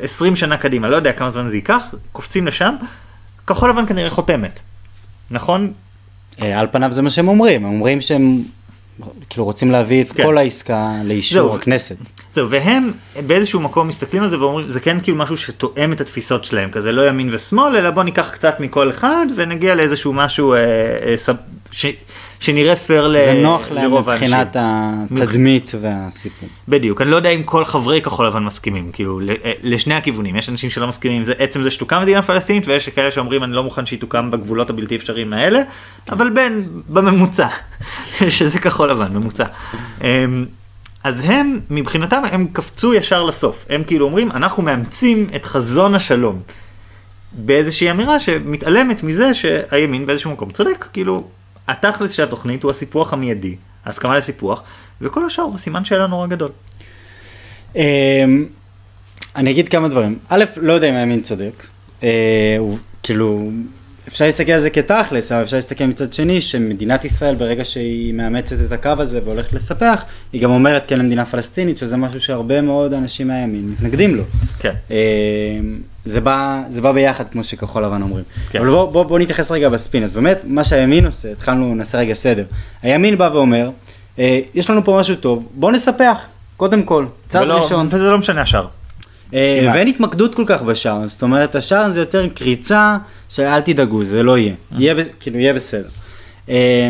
20 0.00 0.36
שנה 0.36 0.56
קדימה, 0.56 0.88
לא 0.88 0.96
יודע 0.96 1.12
כמה 1.12 1.30
זמן 1.30 1.48
זה 1.48 1.56
ייקח, 1.56 1.94
קופצים 2.12 2.46
לשם, 2.46 2.74
כחול 3.46 3.70
לבן 3.70 3.86
כנראה 3.86 4.10
חותמת, 4.10 4.60
נכון? 5.30 5.72
אה, 6.42 6.60
על 6.60 6.66
פניו 6.72 6.92
זה 6.92 7.02
מה 7.02 7.10
שהם 7.10 7.28
אומרים, 7.28 7.64
הם 7.64 7.72
אומרים 7.72 8.00
שהם 8.00 8.42
כאילו 9.30 9.44
רוצים 9.44 9.70
להביא 9.70 10.02
את 10.02 10.12
כן. 10.12 10.22
כל 10.22 10.38
העסקה 10.38 10.92
לאישור 11.04 11.48
זהו, 11.48 11.54
הכנסת. 11.54 11.96
זהו, 12.34 12.50
והם 12.50 12.92
באיזשהו 13.26 13.60
מקום 13.60 13.88
מסתכלים 13.88 14.22
על 14.22 14.30
זה 14.30 14.40
ואומרים, 14.40 14.70
זה 14.70 14.80
כן 14.80 15.00
כאילו 15.00 15.18
משהו 15.18 15.36
שתואם 15.36 15.92
את 15.92 16.00
התפיסות 16.00 16.44
שלהם, 16.44 16.70
כזה 16.70 16.92
לא 16.92 17.08
ימין 17.08 17.28
ושמאל, 17.32 17.76
אלא 17.76 17.90
בוא 17.90 18.02
ניקח 18.02 18.30
קצת 18.30 18.60
מכל 18.60 18.90
אחד 18.90 19.26
ונגיע 19.36 19.74
לאיזשהו 19.74 20.12
משהו 20.12 20.54
אה, 20.54 20.58
אה, 20.58 21.14
ש, 21.70 21.86
שנראה 22.40 22.76
פייר 22.76 23.06
לרוב 23.06 23.16
האנשים. 23.16 23.34
זה 23.34 23.42
נוח 23.42 23.70
להם 23.70 23.94
מבחינת 23.94 24.56
התדמית 24.58 25.72
והסיפור. 25.80 26.48
בדיוק, 26.68 27.00
אני 27.00 27.10
לא 27.10 27.16
יודע 27.16 27.30
אם 27.30 27.42
כל 27.42 27.64
חברי 27.64 28.00
כחול 28.00 28.26
לבן 28.26 28.44
מסכימים, 28.44 28.92
כאילו 28.92 29.20
אה, 29.20 29.52
לשני 29.62 29.94
הכיוונים, 29.94 30.36
יש 30.36 30.48
אנשים 30.48 30.70
שלא 30.70 30.86
מסכימים, 30.86 31.24
זה 31.24 31.32
עצם 31.38 31.62
זה 31.62 31.70
שתוקם 31.70 32.02
מדינה 32.02 32.22
פלסטינית 32.22 32.68
ויש 32.68 32.88
כאלה 32.88 33.10
שאומרים 33.10 33.44
אני 33.44 33.52
לא 33.52 33.62
מוכן 33.62 33.86
שהיא 33.86 34.00
תוקם 34.00 34.30
בגבולות 34.30 34.70
הבלתי 34.70 34.96
אפשריים 34.96 35.32
האלה, 35.32 35.60
אבל 36.08 36.30
בין, 36.30 36.68
בממוצע, 36.88 37.48
שזה 38.28 38.58
כחול 38.58 38.90
לבן, 38.90 39.12
ממוצע. 39.12 39.44
אמ, 40.00 40.44
אז 41.04 41.22
הם, 41.24 41.60
מבחינתם, 41.70 42.22
הם 42.32 42.46
קפצו 42.52 42.94
ישר 42.94 43.24
לסוף. 43.24 43.66
הם 43.68 43.84
כאילו 43.84 44.06
אומרים, 44.06 44.32
אנחנו 44.32 44.62
מאמצים 44.62 45.30
את 45.36 45.44
חזון 45.44 45.94
השלום. 45.94 46.40
באיזושהי 47.32 47.90
אמירה 47.90 48.20
שמתעלמת 48.20 49.02
מזה 49.02 49.34
שהימין 49.34 50.06
באיזשהו 50.06 50.30
מקום 50.30 50.50
צודק, 50.50 50.86
כאילו, 50.92 51.28
התכלס 51.68 52.12
של 52.12 52.22
התוכנית 52.22 52.62
הוא 52.62 52.70
הסיפוח 52.70 53.12
המיידי, 53.12 53.56
ההסכמה 53.84 54.16
לסיפוח, 54.16 54.62
וכל 55.00 55.26
השאר 55.26 55.50
זה 55.50 55.58
סימן 55.58 55.84
שאלה 55.84 56.06
נורא 56.06 56.26
גדול. 56.26 56.50
אמ, 57.76 58.46
אני 59.36 59.50
אגיד 59.50 59.68
כמה 59.68 59.88
דברים. 59.88 60.18
א', 60.28 60.44
לא 60.56 60.72
יודע 60.72 60.88
אם 60.88 60.94
הימין 60.94 61.22
צודק. 61.22 61.66
אה, 62.02 62.58
כאילו, 63.02 63.50
אפשר 64.08 64.24
להסתכל 64.24 64.52
על 64.52 64.60
זה 64.60 64.70
כתכלס, 64.70 65.32
אבל 65.32 65.42
אפשר 65.42 65.56
להסתכל 65.56 65.84
מצד 65.84 66.12
שני, 66.12 66.40
שמדינת 66.40 67.04
ישראל 67.04 67.34
ברגע 67.34 67.64
שהיא 67.64 68.14
מאמצת 68.14 68.56
את 68.66 68.72
הקו 68.72 68.90
הזה 68.98 69.20
והולכת 69.24 69.52
לספח, 69.52 70.04
היא 70.32 70.42
גם 70.42 70.50
אומרת 70.50 70.88
כן 70.88 70.98
למדינה 70.98 71.24
פלסטינית, 71.24 71.78
שזה 71.78 71.96
משהו 71.96 72.20
שהרבה 72.20 72.60
מאוד 72.62 72.92
אנשים 72.92 73.28
מהימין 73.28 73.68
מתנגדים 73.68 74.14
לו. 74.14 74.22
כן. 74.58 74.72
אה, 74.90 74.96
זה 76.04 76.20
בא, 76.20 76.62
זה 76.68 76.80
בא 76.80 76.92
ביחד, 76.92 77.28
כמו 77.28 77.44
שכחול 77.44 77.84
לבן 77.84 78.02
אומרים. 78.02 78.24
כן. 78.50 78.58
אבל 78.58 78.70
בוא, 78.70 78.92
בוא, 78.92 79.02
בוא 79.04 79.18
נתייחס 79.18 79.50
רגע 79.50 79.68
בספין. 79.68 80.02
אז 80.02 80.12
באמת, 80.12 80.44
מה 80.46 80.64
שהימין 80.64 81.06
עושה, 81.06 81.32
התחלנו, 81.32 81.74
נעשה 81.74 81.98
רגע 81.98 82.14
סדר. 82.14 82.44
הימין 82.82 83.18
בא 83.18 83.30
ואומר, 83.32 83.70
אה, 84.18 84.40
יש 84.54 84.70
לנו 84.70 84.84
פה 84.84 84.96
משהו 85.00 85.16
טוב, 85.16 85.46
בוא 85.54 85.72
נספח, 85.72 86.18
קודם 86.56 86.82
כל, 86.82 87.06
צעד 87.28 87.42
ולא, 87.42 87.54
ראשון. 87.54 87.86
וזה 87.90 88.04
לא 88.04 88.18
משנה 88.18 88.40
השאר. 88.40 88.66
אה, 89.34 89.70
ואין 89.74 89.88
התמקדות 89.88 90.34
כל 90.34 90.44
כך 90.46 90.62
בשער, 90.62 91.06
זאת 91.06 91.22
אומרת 91.22 91.54
השער 91.54 91.90
זה 91.90 92.00
יותר 92.00 92.28
קריצה 92.28 92.96
של 93.28 93.42
אל 93.42 93.60
תדאגו, 93.60 94.04
זה 94.04 94.22
לא 94.22 94.38
יהיה, 94.38 94.54
אה. 94.72 94.76
יהיה 94.80 94.94
כאילו 95.20 95.38
יהיה 95.38 95.54
בסדר. 95.54 95.88
אה, 96.48 96.88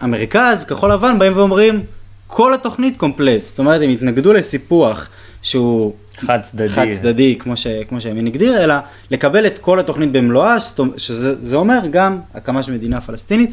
המרכז, 0.00 0.64
כחול 0.64 0.92
לבן, 0.92 1.18
באים 1.18 1.36
ואומרים, 1.36 1.82
כל 2.26 2.54
התוכנית 2.54 2.96
קומפלט, 2.96 3.44
זאת 3.44 3.58
אומרת 3.58 3.82
הם 3.82 3.90
התנגדו 3.90 4.32
לסיפוח 4.32 5.08
שהוא 5.42 5.94
חד 6.18 6.40
צדדי, 6.42 6.68
חד 6.68 6.86
צדדי 6.90 7.36
כמו, 7.38 7.56
ש, 7.56 7.66
כמו 7.88 8.00
שהימין 8.00 8.26
הגדיר, 8.26 8.64
אלא 8.64 8.74
לקבל 9.10 9.46
את 9.46 9.58
כל 9.58 9.78
התוכנית 9.78 10.12
במלואה, 10.12 10.56
שזה 10.96 11.56
אומר 11.56 11.80
גם 11.90 12.20
הקמה 12.34 12.62
של 12.62 12.72
מדינה 12.72 13.00
פלסטינית, 13.00 13.50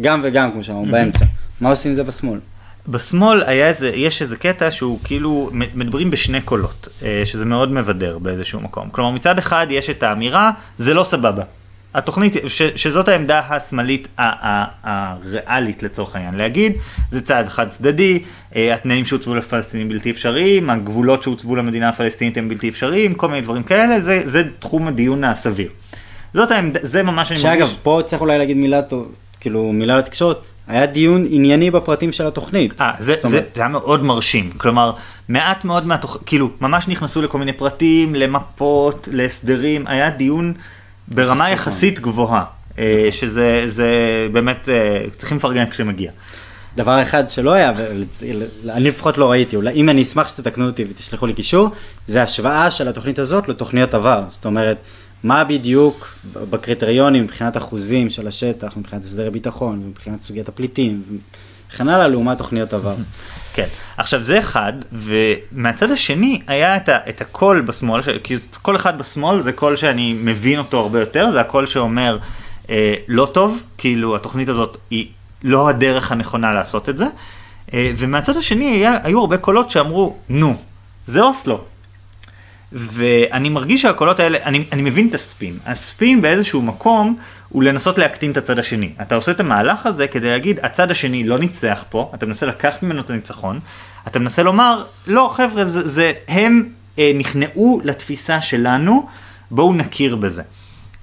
גם 0.00 0.20
וגם, 0.22 0.52
כמו 0.52 0.64
שאמרנו, 0.64 0.92
באמצע. 0.92 1.24
מה 1.60 1.70
עושים 1.70 1.94
זה 1.94 2.04
בשמאל? 2.04 2.38
בשמאל 2.88 3.42
היה 3.46 3.68
איזה, 3.68 3.88
יש 3.88 4.22
איזה 4.22 4.36
קטע 4.36 4.70
שהוא 4.70 4.98
כאילו 5.04 5.50
מדברים 5.52 6.10
בשני 6.10 6.40
קולות, 6.40 6.88
אה, 7.02 7.22
שזה 7.24 7.44
מאוד 7.44 7.72
מבדר 7.72 8.18
באיזשהו 8.18 8.60
מקום. 8.60 8.90
כלומר 8.90 9.10
מצד 9.10 9.38
אחד 9.38 9.66
יש 9.70 9.90
את 9.90 10.02
האמירה, 10.02 10.50
זה 10.78 10.94
לא 10.94 11.04
סבבה. 11.04 11.42
התוכנית, 11.94 12.36
ש, 12.46 12.62
שזאת 12.62 13.08
העמדה 13.08 13.38
השמאלית 13.48 14.08
הריאלית 14.18 15.82
לצורך 15.82 16.16
העניין, 16.16 16.34
להגיד, 16.34 16.72
זה 17.10 17.22
צעד 17.22 17.48
חד 17.48 17.68
צדדי, 17.68 18.22
אה, 18.56 18.74
התנאים 18.74 19.04
שהוצבו 19.04 19.34
לפלסטינים 19.34 19.88
בלתי 19.88 20.10
אפשריים, 20.10 20.70
הגבולות 20.70 21.22
שהוצבו 21.22 21.56
למדינה 21.56 21.88
הפלסטינית 21.88 22.36
הם 22.36 22.48
בלתי 22.48 22.68
אפשריים, 22.68 23.14
כל 23.14 23.28
מיני 23.28 23.40
דברים 23.40 23.62
כאלה, 23.62 24.00
זה, 24.00 24.20
זה 24.24 24.42
תחום 24.58 24.88
הדיון 24.88 25.24
הסביר. 25.24 25.68
זאת 26.34 26.50
העמדה, 26.50 26.80
זה 26.82 27.02
ממש 27.02 27.32
אני 27.32 27.42
מרגיש. 27.42 27.68
שאגב, 27.68 27.76
פה 27.82 28.00
צריך 28.06 28.22
אולי 28.22 28.38
להגיד 28.38 28.56
מילה 28.56 28.82
טוב, 28.82 29.12
כאילו 29.40 29.72
מילה 29.72 29.96
לתקשורת, 29.96 30.38
היה 30.70 30.86
דיון 30.86 31.26
ענייני 31.30 31.70
בפרטים 31.70 32.12
של 32.12 32.26
התוכנית. 32.26 32.80
אה, 32.80 32.90
זה, 32.98 33.14
זה, 33.22 33.28
זה 33.28 33.60
היה 33.60 33.68
מאוד 33.68 34.04
מרשים. 34.04 34.50
כלומר, 34.56 34.92
מעט 35.28 35.64
מאוד 35.64 35.86
מהתוכנית, 35.86 36.24
כאילו, 36.26 36.50
ממש 36.60 36.88
נכנסו 36.88 37.22
לכל 37.22 37.38
מיני 37.38 37.52
פרטים, 37.52 38.14
למפות, 38.14 39.08
להסדרים, 39.12 39.86
היה 39.86 40.10
דיון 40.10 40.54
ברמה 41.08 41.50
יחסית 41.50 42.00
גבוהה, 42.00 42.44
אה, 42.78 42.94
נכון. 42.98 43.10
שזה 43.10 43.62
זה 43.66 43.88
באמת, 44.32 44.68
אה, 44.68 45.04
צריכים 45.16 45.36
לפרגן 45.36 45.70
כשמגיע. 45.70 46.10
דבר 46.76 47.02
אחד 47.02 47.28
שלא 47.28 47.52
היה, 47.52 47.72
ואני 47.76 48.88
לפחות 48.88 49.18
לא 49.18 49.30
ראיתי, 49.30 49.56
אולי 49.56 49.72
אם 49.72 49.88
אני 49.88 50.02
אשמח 50.02 50.28
שתתקנו 50.28 50.66
אותי 50.66 50.84
ותשלחו 50.90 51.26
לי 51.26 51.32
קישור, 51.34 51.68
זה 52.06 52.22
השוואה 52.22 52.70
של 52.70 52.88
התוכנית 52.88 53.18
הזאת 53.18 53.48
לתוכניות 53.48 53.94
עבר. 53.94 54.24
זאת 54.28 54.44
אומרת, 54.44 54.76
מה 55.24 55.44
בדיוק 55.44 56.14
בקריטריונים 56.50 57.24
מבחינת 57.24 57.56
אחוזים 57.56 58.10
של 58.10 58.26
השטח, 58.26 58.76
מבחינת 58.76 59.04
הסדרי 59.04 59.30
ביטחון, 59.30 59.82
מבחינת 59.88 60.20
סוגיית 60.20 60.48
הפליטים, 60.48 61.02
וכן 61.72 61.88
הלאה, 61.88 62.08
לעומת 62.08 62.38
תוכניות 62.38 62.74
עבר. 62.74 62.94
כן, 63.54 63.66
עכשיו 63.96 64.22
זה 64.22 64.38
אחד, 64.38 64.72
ומהצד 64.92 65.90
השני 65.90 66.40
היה 66.46 66.76
את, 66.76 66.88
ה, 66.88 66.98
את 67.08 67.20
הקול 67.20 67.60
בשמאל, 67.60 68.02
כי 68.24 68.36
כל 68.62 68.76
אחד 68.76 68.98
בשמאל 68.98 69.42
זה 69.42 69.52
קול 69.52 69.76
שאני 69.76 70.12
מבין 70.12 70.58
אותו 70.58 70.80
הרבה 70.80 71.00
יותר, 71.00 71.30
זה 71.32 71.40
הקול 71.40 71.66
שאומר 71.66 72.18
אה, 72.70 72.94
לא 73.08 73.30
טוב, 73.32 73.62
כאילו 73.78 74.16
התוכנית 74.16 74.48
הזאת 74.48 74.76
היא 74.90 75.06
לא 75.42 75.68
הדרך 75.68 76.12
הנכונה 76.12 76.52
לעשות 76.52 76.88
את 76.88 76.96
זה, 76.96 77.06
אה, 77.74 77.92
ומהצד 77.96 78.36
השני 78.36 78.70
היה, 78.70 78.94
היו 79.02 79.20
הרבה 79.20 79.36
קולות 79.36 79.70
שאמרו, 79.70 80.16
נו, 80.28 80.56
זה 81.06 81.20
אוסלו, 81.20 81.60
ואני 82.72 83.48
מרגיש 83.48 83.82
שהקולות 83.82 84.20
האלה, 84.20 84.38
אני, 84.44 84.64
אני 84.72 84.82
מבין 84.82 85.08
את 85.08 85.14
הספין. 85.14 85.58
הספין 85.66 86.22
באיזשהו 86.22 86.62
מקום 86.62 87.16
הוא 87.48 87.62
לנסות 87.62 87.98
להקטין 87.98 88.30
את 88.30 88.36
הצד 88.36 88.58
השני. 88.58 88.90
אתה 89.02 89.14
עושה 89.14 89.32
את 89.32 89.40
המהלך 89.40 89.86
הזה 89.86 90.06
כדי 90.08 90.28
להגיד, 90.28 90.60
הצד 90.62 90.90
השני 90.90 91.24
לא 91.24 91.38
ניצח 91.38 91.84
פה, 91.90 92.10
אתה 92.14 92.26
מנסה 92.26 92.46
לקחת 92.46 92.82
ממנו 92.82 93.00
את 93.00 93.10
הניצחון, 93.10 93.60
אתה 94.06 94.18
מנסה 94.18 94.42
לומר, 94.42 94.84
לא 95.06 95.30
חבר'ה, 95.34 95.64
זה, 95.64 95.88
זה, 95.88 96.12
הם 96.28 96.68
אה, 96.98 97.12
נכנעו 97.14 97.80
לתפיסה 97.84 98.40
שלנו, 98.40 99.06
בואו 99.50 99.74
נכיר 99.74 100.16
בזה. 100.16 100.42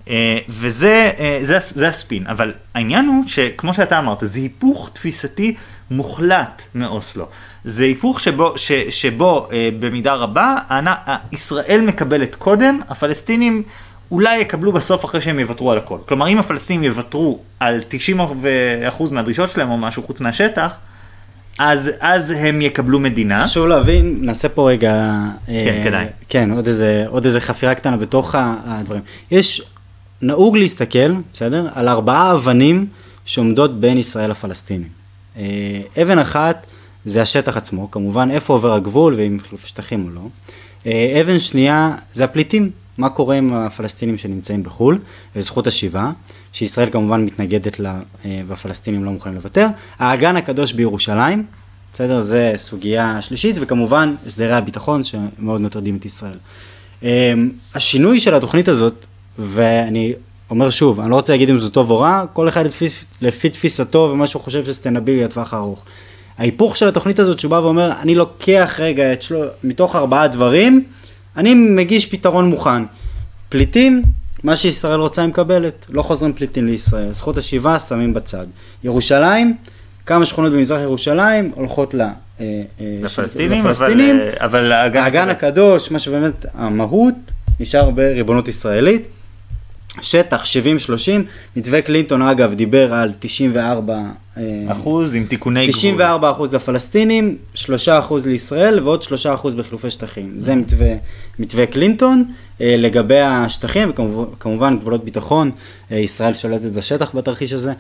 אה, 0.10 0.38
וזה 0.50 1.10
אה, 1.20 1.40
זה, 1.42 1.58
זה 1.62 1.88
הספין, 1.88 2.28
אבל 2.28 2.54
העניין 2.74 3.06
הוא 3.06 3.28
שכמו 3.28 3.74
שאתה 3.74 4.00
אמרת, 4.00 4.18
זה 4.22 4.40
היפוך 4.40 4.90
תפיסתי 4.94 5.56
מוחלט 5.92 6.64
מאוסלו. 6.76 7.26
זה 7.66 7.84
היפוך 7.84 8.20
שבו, 8.20 8.58
ש, 8.58 8.72
שבו 8.72 9.48
אה, 9.52 9.70
במידה 9.80 10.14
רבה 10.14 10.56
אני, 10.70 10.90
ישראל 11.32 11.82
מקבלת 11.82 12.36
קודם, 12.36 12.80
הפלסטינים 12.90 13.64
אולי 14.12 14.38
יקבלו 14.40 14.72
בסוף 14.72 15.06
אחרי 15.06 15.22
שהם 15.22 15.40
יוותרו 15.40 15.72
על 15.72 15.78
הכל. 15.78 15.98
כלומר 16.08 16.28
אם 16.28 16.40
הפלסטינים 16.40 16.84
יוותרו 16.84 17.40
על 17.60 17.80
90% 18.18 19.12
מהדרישות 19.12 19.50
שלהם 19.52 19.72
או 19.72 19.78
משהו 19.78 20.04
חוץ 20.04 20.22
מהשטח, 20.22 20.78
אז, 21.60 21.90
אז 22.00 22.32
הם 22.32 22.62
יקבלו 22.62 23.00
מדינה. 23.00 23.44
חשוב 23.44 23.68
להבין, 23.68 24.18
נעשה 24.22 24.50
פה 24.50 24.70
רגע... 24.70 25.14
כן, 25.46 25.54
אה, 25.54 25.82
כדאי. 25.84 26.06
כן, 26.30 26.52
עוד 26.52 26.68
איזה, 26.68 27.06
עוד 27.08 27.26
איזה 27.26 27.42
חפירה 27.42 27.76
קטנה 27.76 27.98
בתוך 27.98 28.36
הדברים. 28.40 29.02
יש, 29.32 29.62
נהוג 30.22 30.58
להסתכל, 30.58 31.14
בסדר? 31.34 31.68
על 31.74 31.90
ארבעה 31.90 32.34
אבנים 32.34 32.86
שעומדות 33.26 33.80
בין 33.80 33.98
ישראל 33.98 34.30
לפלסטינים. 34.30 34.97
אה, 35.38 36.02
אבן 36.02 36.20
אחת 36.20 36.66
זה 37.06 37.22
השטח 37.22 37.58
עצמו, 37.58 37.92
כמובן 37.92 38.32
איפה 38.32 38.54
עובר 38.54 38.74
הגבול 38.74 39.14
ואם 39.14 39.38
חילוף 39.50 39.66
שטחים 39.66 40.06
או 40.06 40.10
לא. 40.10 40.22
אה, 40.86 41.22
אבן 41.22 41.40
שנייה 41.40 41.96
זה 42.14 42.24
הפליטים, 42.24 42.72
מה 42.98 43.10
קורה 43.10 43.36
עם 43.36 43.54
הפלסטינים 43.54 44.18
שנמצאים 44.18 44.64
בחו"ל, 44.64 45.00
וזכות 45.36 45.68
השיבה, 45.68 46.12
שישראל 46.54 46.90
כמובן 46.90 47.26
מתנגדת 47.26 47.80
לה 47.80 48.00
אה, 48.26 48.42
והפלסטינים 48.48 49.06
לא 49.06 49.12
מוכנים 49.12 49.36
לוותר. 49.36 49.68
האגן 50.00 50.36
הקדוש 50.36 50.74
בירושלים, 50.74 51.46
בסדר? 51.94 52.20
זה 52.20 52.54
סוגיה 52.56 53.22
שלישית, 53.22 53.56
וכמובן 53.62 54.16
הסדרי 54.26 54.54
הביטחון 54.54 55.04
שמאוד 55.04 55.62
מטרדים 55.62 55.98
את 55.98 56.06
ישראל. 56.06 56.38
השינוי 57.76 58.20
של 58.20 58.34
התוכנית 58.34 58.68
הזאת, 58.68 59.06
ואני 59.40 60.14
אומר 60.50 60.70
שוב, 60.70 61.00
אני 61.00 61.10
לא 61.10 61.16
רוצה 61.16 61.34
להגיד 61.34 61.50
אם 61.50 61.60
זה 61.60 61.70
טוב 61.70 61.92
או 61.92 62.00
רע, 62.00 62.26
כל 62.34 62.48
אחד 62.48 62.66
לפי, 62.66 62.86
לפי 63.22 63.50
תפיסתו 63.50 64.10
ומה 64.14 64.28
שהוא 64.28 64.42
חושב 64.42 64.66
שסטנבילי 64.66 65.24
לטווח 65.24 65.54
הארוך. 65.54 65.84
ההיפוך 66.38 66.78
של 66.78 66.88
התוכנית 66.88 67.20
הזאת 67.20 67.40
שהוא 67.40 67.52
בא 67.52 67.56
ואומר, 67.56 67.92
אני 68.02 68.16
לוקח 68.16 68.76
רגע 68.80 69.14
את 69.14 69.22
שלו, 69.22 69.44
מתוך 69.64 69.96
ארבעה 69.96 70.28
דברים, 70.28 70.84
אני 71.38 71.54
מגיש 71.54 72.06
פתרון 72.06 72.50
מוכן. 72.50 72.84
פליטים, 73.50 74.04
מה 74.44 74.56
שישראל 74.56 75.00
רוצה 75.00 75.22
היא 75.22 75.30
מקבלת, 75.30 75.86
לא 75.90 76.02
חוזרים 76.02 76.34
פליטים 76.34 76.68
לישראל, 76.68 77.14
זכות 77.14 77.38
השיבה 77.38 77.80
שמים 77.80 78.14
בצד. 78.14 78.46
ירושלים, 78.84 79.58
כמה 80.06 80.26
שכונות 80.26 80.52
במזרח 80.52 80.82
ירושלים 80.82 81.52
הולכות 81.56 81.94
ל... 81.94 82.02
אה, 82.02 82.12
אה, 82.40 82.62
לפלסטינים, 83.02 83.66
לפלסטינים, 83.66 84.16
אבל, 84.40 84.72
אה, 84.72 84.86
אבל 84.86 85.00
האגן 85.00 85.30
הקדוש, 85.30 85.92
מה 85.92 86.00
שבאמת 86.00 86.46
המהות, 86.54 87.16
נשאר 87.60 87.90
בריבונות 87.90 88.48
ישראלית. 88.48 89.08
שטח 90.02 90.44
70-30, 90.44 90.48
מתווה 91.56 91.82
קלינטון 91.82 92.22
אגב 92.22 92.54
דיבר 92.54 92.94
על 92.94 93.12
94 93.20 93.94
אה, 94.38 94.44
אחוז 94.68 95.16
עם 95.16 95.26
תיקוני 95.26 95.68
94 95.68 96.18
גבול. 96.18 96.32
אחוז 96.32 96.54
לפלסטינים, 96.54 97.38
3 97.54 97.90
אחוז 97.90 98.28
לישראל 98.28 98.80
ועוד 98.84 99.02
3 99.02 99.26
אחוז 99.26 99.56
בחילופי 99.56 99.90
שטחים. 99.90 100.34
זה 100.36 100.56
מתווה, 100.56 100.94
מתווה 101.40 101.66
קלינטון. 101.66 102.24
אה, 102.62 102.76
לגבי 102.78 103.20
השטחים 103.20 103.90
וכמובן 103.90 104.78
גבולות 104.80 105.06
ביטחון, 105.06 105.52
אה, 105.92 105.98
ישראל 105.98 106.34
שולטת 106.34 106.72
בשטח 106.72 107.16
בתרחיש 107.16 107.54
הזה. 107.54 107.74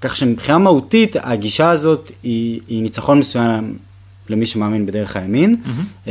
כך 0.00 0.16
שמבחינה 0.16 0.58
מהותית 0.58 1.16
הגישה 1.20 1.70
הזאת 1.70 2.12
היא, 2.22 2.60
היא 2.68 2.82
ניצחון 2.82 3.18
מסוים 3.18 3.76
למי 4.28 4.46
שמאמין 4.46 4.86
בדרך 4.86 5.16
הימין. 5.16 5.56
Mm-hmm. 5.64 6.08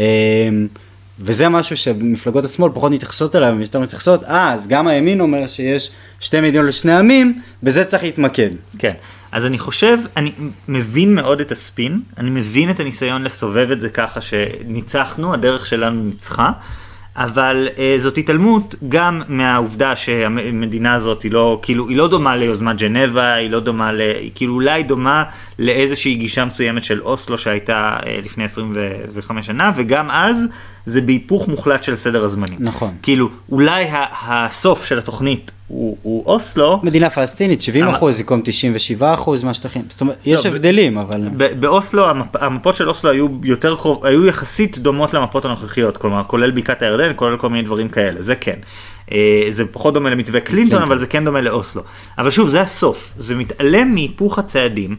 וזה 1.20 1.50
משהו 1.50 1.76
שמפלגות 1.78 2.46
השמאל 2.46 2.72
פחות 2.74 2.92
מתייחסות 2.92 3.36
אליו, 3.36 3.56
ויותר 3.58 3.80
מתייחסות, 3.80 4.24
אה, 4.24 4.54
אז 4.54 4.68
גם 4.68 4.88
הימין 4.88 5.22
אומר 5.22 5.48
שיש 5.48 5.92
שתי 6.20 6.42
מדינות 6.42 6.68
לשני 6.68 6.98
עמים, 6.98 7.42
בזה 7.64 7.86
צריך 7.86 8.04
להתמקד. 8.04 8.50
כן, 8.80 8.94
אז 9.32 9.46
אני 9.46 9.60
חושב, 9.60 9.98
אני 10.18 10.32
מבין 10.68 11.16
מאוד 11.16 11.42
את 11.42 11.52
הספין, 11.52 12.02
אני 12.18 12.30
מבין 12.30 12.70
את 12.70 12.80
הניסיון 12.80 13.24
לסובב 13.24 13.72
את 13.72 13.82
זה 13.82 13.90
ככה 13.90 14.22
שניצחנו, 14.22 15.34
הדרך 15.34 15.66
שלנו 15.66 16.04
ניצחה. 16.04 16.52
אבל 17.16 17.68
אה, 17.78 17.96
זאת 18.00 18.18
התעלמות 18.18 18.76
גם 18.90 19.22
מהעובדה 19.28 19.96
שהמדינה 19.96 20.94
הזאת 20.94 21.22
היא 21.22 21.32
לא, 21.32 21.60
כאילו, 21.62 21.90
היא 21.90 21.98
לא 21.98 22.08
דומה 22.08 22.36
ליוזמת 22.36 22.78
ג'נבה, 22.78 23.34
היא 23.34 23.50
לא 23.50 23.60
דומה, 23.60 23.92
ל, 23.92 24.02
היא 24.02 24.32
כאילו 24.36 24.54
אולי 24.54 24.84
דומה 24.84 25.24
לאיזושהי 25.62 26.16
גישה 26.16 26.46
מסוימת 26.46 26.84
של 26.84 27.02
אוסלו 27.02 27.38
שהייתה 27.38 27.98
אה, 28.06 28.20
לפני 28.24 28.44
25 28.44 29.46
שנה, 29.46 29.72
וגם 29.76 30.12
אז 30.12 30.46
זה 30.86 31.02
בהיפוך 31.02 31.48
מוחלט 31.48 31.84
של 31.84 31.96
סדר 31.96 32.26
הזמנים. 32.26 32.58
נכון. 32.60 32.94
כאילו, 33.02 33.30
אולי 33.52 33.86
הסוף 34.28 34.86
של 34.86 34.98
התוכנית 34.98 35.52
הוא, 35.68 35.98
הוא 36.02 36.26
אוסלו. 36.26 36.80
מדינה 36.84 37.10
פלסטינית, 37.10 37.62
70 37.62 37.86
המ... 37.86 37.94
אחוז 37.94 38.20
במקום 38.20 38.42
97 38.44 39.14
אחוז 39.14 39.44
מהשטחים. 39.44 39.82
זאת 39.90 40.02
אומרת, 40.02 40.18
יש 40.26 40.46
לא, 40.46 40.52
הבדלים, 40.52 40.98
אבל... 40.98 41.28
באוסלו, 41.60 42.10
המפ, 42.10 42.36
המפות 42.36 42.76
של 42.76 42.90
אוסלו 42.90 43.10
היו 43.10 43.28
יותר 43.44 43.76
קרוב, 43.76 44.06
היו 44.06 44.26
יחסית 44.26 44.78
דומות 44.78 45.14
למפות 45.14 45.46
הנוכחיות, 45.46 45.98
כלומר, 45.98 46.24
כולל 46.28 46.52
בקעת 46.52 46.82
הירדן, 46.82 47.12
כולל 47.16 47.38
כל 47.38 47.50
מיני 47.50 47.64
דברים 47.64 47.90
כאלה, 47.90 48.22
זה 48.22 48.36
כן. 48.36 48.60
אה, 49.12 49.48
זה 49.50 49.66
פחות 49.66 49.94
דומה 49.94 50.10
למתווה 50.10 50.40
קלינטון, 50.40 50.82
אבל 50.82 51.00
זה 51.00 51.08
כן 51.08 51.26
דומה 51.26 51.42
לאוסלו. 51.42 51.82
אבל 52.18 52.30
שוב, 52.30 52.50
זה 52.50 52.62
הסוף, 52.62 53.12
זה 53.18 53.36
מתעלם 53.36 53.94
מהיפוך 53.94 54.40
הצעדים, 54.40 54.96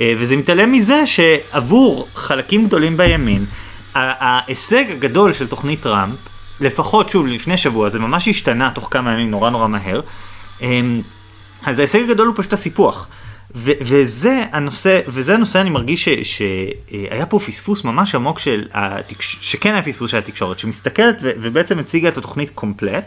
וזה 0.00 0.36
מתעלם 0.36 0.72
מזה 0.72 1.06
שעבור 1.06 2.08
חלקים 2.14 2.66
גדולים 2.66 2.96
בימין, 2.96 3.44
ההישג 3.94 4.84
הגדול 4.90 5.32
של 5.32 5.46
תוכנית 5.46 5.80
טראמפ, 5.80 6.16
לפחות 6.60 7.10
שוב 7.10 7.26
לפני 7.26 7.56
שבוע, 7.56 7.88
זה 7.88 7.98
ממש 7.98 8.28
השתנה 8.28 8.70
תוך 8.74 8.88
כמה 8.90 9.12
ימים 9.12 9.30
נורא 9.30 9.50
נורא 9.50 9.68
מהר, 9.68 10.00
אמ, 10.60 11.00
אז 11.66 11.78
ההישג 11.78 12.02
הגדול 12.02 12.26
הוא 12.26 12.34
פשוט 12.38 12.52
הסיפוח. 12.52 13.08
ו- 13.54 13.70
וזה 13.80 14.42
הנושא, 14.52 15.00
וזה 15.08 15.34
הנושא 15.34 15.60
אני 15.60 15.70
מרגיש 15.70 16.08
שהיה 16.08 17.26
פה 17.26 17.38
פספוס 17.38 17.84
ממש 17.84 18.14
עמוק 18.14 18.38
של, 18.38 18.68
התקש... 18.72 19.38
שכן 19.40 19.72
היה 19.72 19.82
פספוס 19.82 20.10
של 20.10 20.18
התקשורת, 20.18 20.58
שמסתכלת 20.58 21.18
ו- 21.22 21.30
ובעצם 21.42 21.78
הציגה 21.78 22.08
את 22.08 22.18
התוכנית 22.18 22.50
קומפלט, 22.54 23.04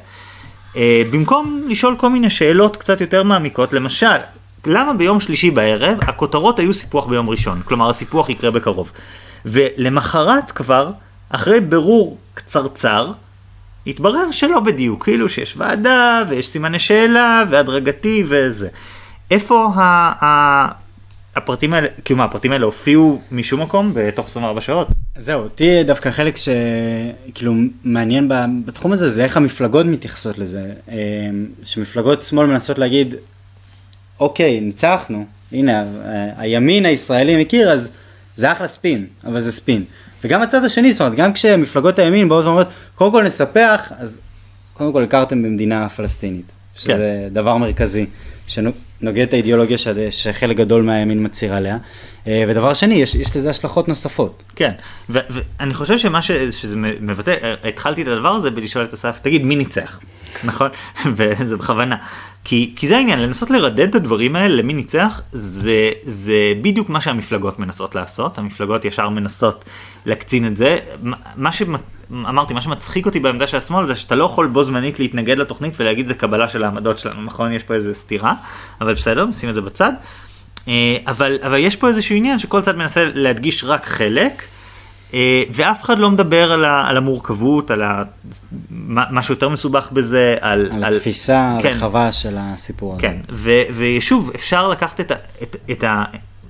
uh, 0.73 0.77
במקום 1.11 1.65
לשאול 1.69 1.95
כל 1.97 2.09
מיני 2.09 2.29
שאלות 2.29 2.77
קצת 2.77 3.01
יותר 3.01 3.23
מעמיקות, 3.23 3.73
למשל, 3.73 4.17
למה 4.67 4.93
ביום 4.93 5.19
שלישי 5.19 5.51
בערב 5.51 5.97
הכותרות 6.01 6.59
היו 6.59 6.73
סיפוח 6.73 7.05
ביום 7.05 7.29
ראשון, 7.29 7.61
כלומר 7.65 7.89
הסיפוח 7.89 8.29
יקרה 8.29 8.51
בקרוב. 8.51 8.91
ולמחרת 9.45 10.51
כבר, 10.51 10.91
אחרי 11.29 11.59
בירור 11.59 12.17
קצרצר, 12.33 13.11
התברר 13.87 14.31
שלא 14.31 14.59
בדיוק, 14.59 15.03
כאילו 15.03 15.29
שיש 15.29 15.57
ועדה 15.57 16.23
ויש 16.29 16.47
סימני 16.47 16.79
שאלה 16.79 17.43
והדרגתי 17.49 18.23
וזה. 18.27 18.67
איפה 19.31 19.67
ה... 19.75 19.81
ה... 20.25 20.83
הפרטים 21.35 21.73
האלה, 21.73 21.87
כאילו 22.05 22.17
מה, 22.17 22.23
הפרטים 22.23 22.51
האלה 22.51 22.65
הופיעו 22.65 23.21
משום 23.31 23.61
מקום 23.61 23.91
בתוך 23.93 24.25
24 24.25 24.61
שעות? 24.61 24.87
זהו, 25.17 25.41
אותי 25.41 25.83
דווקא 25.83 26.11
חלק 26.11 26.35
שכאילו 26.37 27.53
מעניין 27.83 28.31
בתחום 28.65 28.91
הזה 28.91 29.09
זה 29.09 29.23
איך 29.23 29.37
המפלגות 29.37 29.85
מתייחסות 29.85 30.37
לזה. 30.37 30.71
אה, 30.89 30.95
שמפלגות 31.63 32.21
שמאל 32.21 32.45
מנסות 32.47 32.77
להגיד, 32.77 33.15
אוקיי, 34.23 34.59
ניצחנו, 34.59 35.25
הנה, 35.51 35.83
הימין 36.37 36.85
הישראלי 36.85 37.41
מכיר, 37.41 37.71
אז 37.71 37.91
זה 38.35 38.51
אחלה 38.51 38.67
ספין, 38.67 39.05
אבל 39.23 39.41
זה 39.41 39.51
ספין. 39.51 39.83
וגם 40.23 40.41
הצד 40.41 40.63
השני, 40.65 40.91
זאת 40.91 41.01
אומרת, 41.01 41.15
גם 41.15 41.33
כשמפלגות 41.33 41.99
הימין 41.99 42.29
באות 42.29 42.45
ואומרות, 42.45 42.67
קודם 42.95 43.11
כל 43.11 43.23
נספח, 43.23 43.91
אז 43.97 44.19
קודם 44.73 44.93
כל 44.93 45.03
הכרתם 45.03 45.43
במדינה 45.43 45.89
פלסטינית, 45.89 46.51
שזה 46.75 46.93
כן. 47.29 47.33
דבר 47.33 47.57
מרכזי, 47.57 48.05
שנוגד 48.47 49.19
את 49.27 49.33
האידיאולוגיה 49.33 49.77
ש... 49.77 49.87
שחלק 50.09 50.57
גדול 50.57 50.83
מהימין 50.83 51.23
מצהיר 51.25 51.53
עליה. 51.53 51.77
אה, 52.27 52.43
ודבר 52.47 52.73
שני, 52.73 52.95
יש, 52.95 53.15
יש 53.15 53.35
לזה 53.35 53.49
השלכות 53.49 53.87
נוספות. 53.87 54.43
כן, 54.55 54.71
ו- 55.09 55.19
ואני 55.29 55.73
חושב 55.73 55.97
שמה 55.97 56.21
ש- 56.21 56.31
שזה 56.31 56.77
מבטא, 56.77 57.35
אה, 57.43 57.69
התחלתי 57.69 58.01
את 58.01 58.07
הדבר 58.07 58.35
הזה 58.35 58.51
בלשאול 58.51 58.85
את 58.85 58.93
אסף, 58.93 59.19
תגיד, 59.21 59.43
מי 59.45 59.55
ניצח? 59.55 59.99
נכון? 60.43 60.69
וזה 61.15 61.57
בכוונה. 61.57 61.95
כי, 62.43 62.73
כי 62.75 62.87
זה 62.87 62.97
העניין, 62.97 63.19
לנסות 63.19 63.49
לרדד 63.49 63.89
את 63.89 63.95
הדברים 63.95 64.35
האלה 64.35 64.55
למי 64.55 64.73
ניצח, 64.73 65.21
זה, 65.31 65.91
זה 66.01 66.33
בדיוק 66.61 66.89
מה 66.89 67.01
שהמפלגות 67.01 67.59
מנסות 67.59 67.95
לעשות, 67.95 68.37
המפלגות 68.37 68.85
ישר 68.85 69.09
מנסות 69.09 69.65
להקצין 70.05 70.47
את 70.47 70.57
זה. 70.57 70.77
מה 71.35 71.51
שאמרתי, 71.51 72.53
מה 72.53 72.61
שמצחיק 72.61 73.05
אותי 73.05 73.19
בעמדה 73.19 73.47
של 73.47 73.57
השמאל 73.57 73.87
זה 73.87 73.95
שאתה 73.95 74.15
לא 74.15 74.23
יכול 74.23 74.47
בו 74.47 74.63
זמנית 74.63 74.99
להתנגד 74.99 75.37
לתוכנית 75.37 75.73
ולהגיד 75.79 76.07
זה 76.07 76.13
קבלה 76.13 76.49
של 76.49 76.63
העמדות 76.63 76.99
שלנו, 76.99 77.21
נכון? 77.21 77.51
יש 77.51 77.63
פה 77.63 77.73
איזה 77.73 77.93
סתירה, 77.93 78.33
אבל 78.81 78.93
בסדר, 78.93 79.25
נשים 79.25 79.49
את 79.49 79.55
זה 79.55 79.61
בצד. 79.61 79.91
אה, 80.67 80.97
אבל, 81.07 81.37
אבל 81.43 81.57
יש 81.57 81.75
פה 81.75 81.87
איזשהו 81.87 82.15
עניין 82.15 82.39
שכל 82.39 82.61
צד 82.61 82.77
מנסה 82.77 83.09
להדגיש 83.13 83.63
רק 83.63 83.85
חלק. 83.85 84.43
אה, 85.13 85.43
ואף 85.51 85.83
אחד 85.83 85.99
לא 85.99 86.11
מדבר 86.11 86.51
על, 86.51 86.65
ה, 86.65 86.87
על 86.87 86.97
המורכבות, 86.97 87.71
על 87.71 87.81
ה, 87.83 88.03
מה 88.89 89.23
שיותר 89.23 89.49
מסובך 89.49 89.89
בזה, 89.91 90.37
על... 90.41 90.69
על 90.71 90.83
התפיסה 90.83 91.57
כן, 91.61 91.69
הרחבה 91.69 92.11
של 92.11 92.35
הסיפור 92.39 92.93
הזה. 92.93 93.01
כן, 93.01 93.17
ו, 93.31 93.51
ושוב, 93.77 94.31
אפשר 94.35 94.69
לקחת 94.69 94.99
את, 94.99 95.11
ה, 95.11 95.15
את, 95.43 95.55
את 95.71 95.83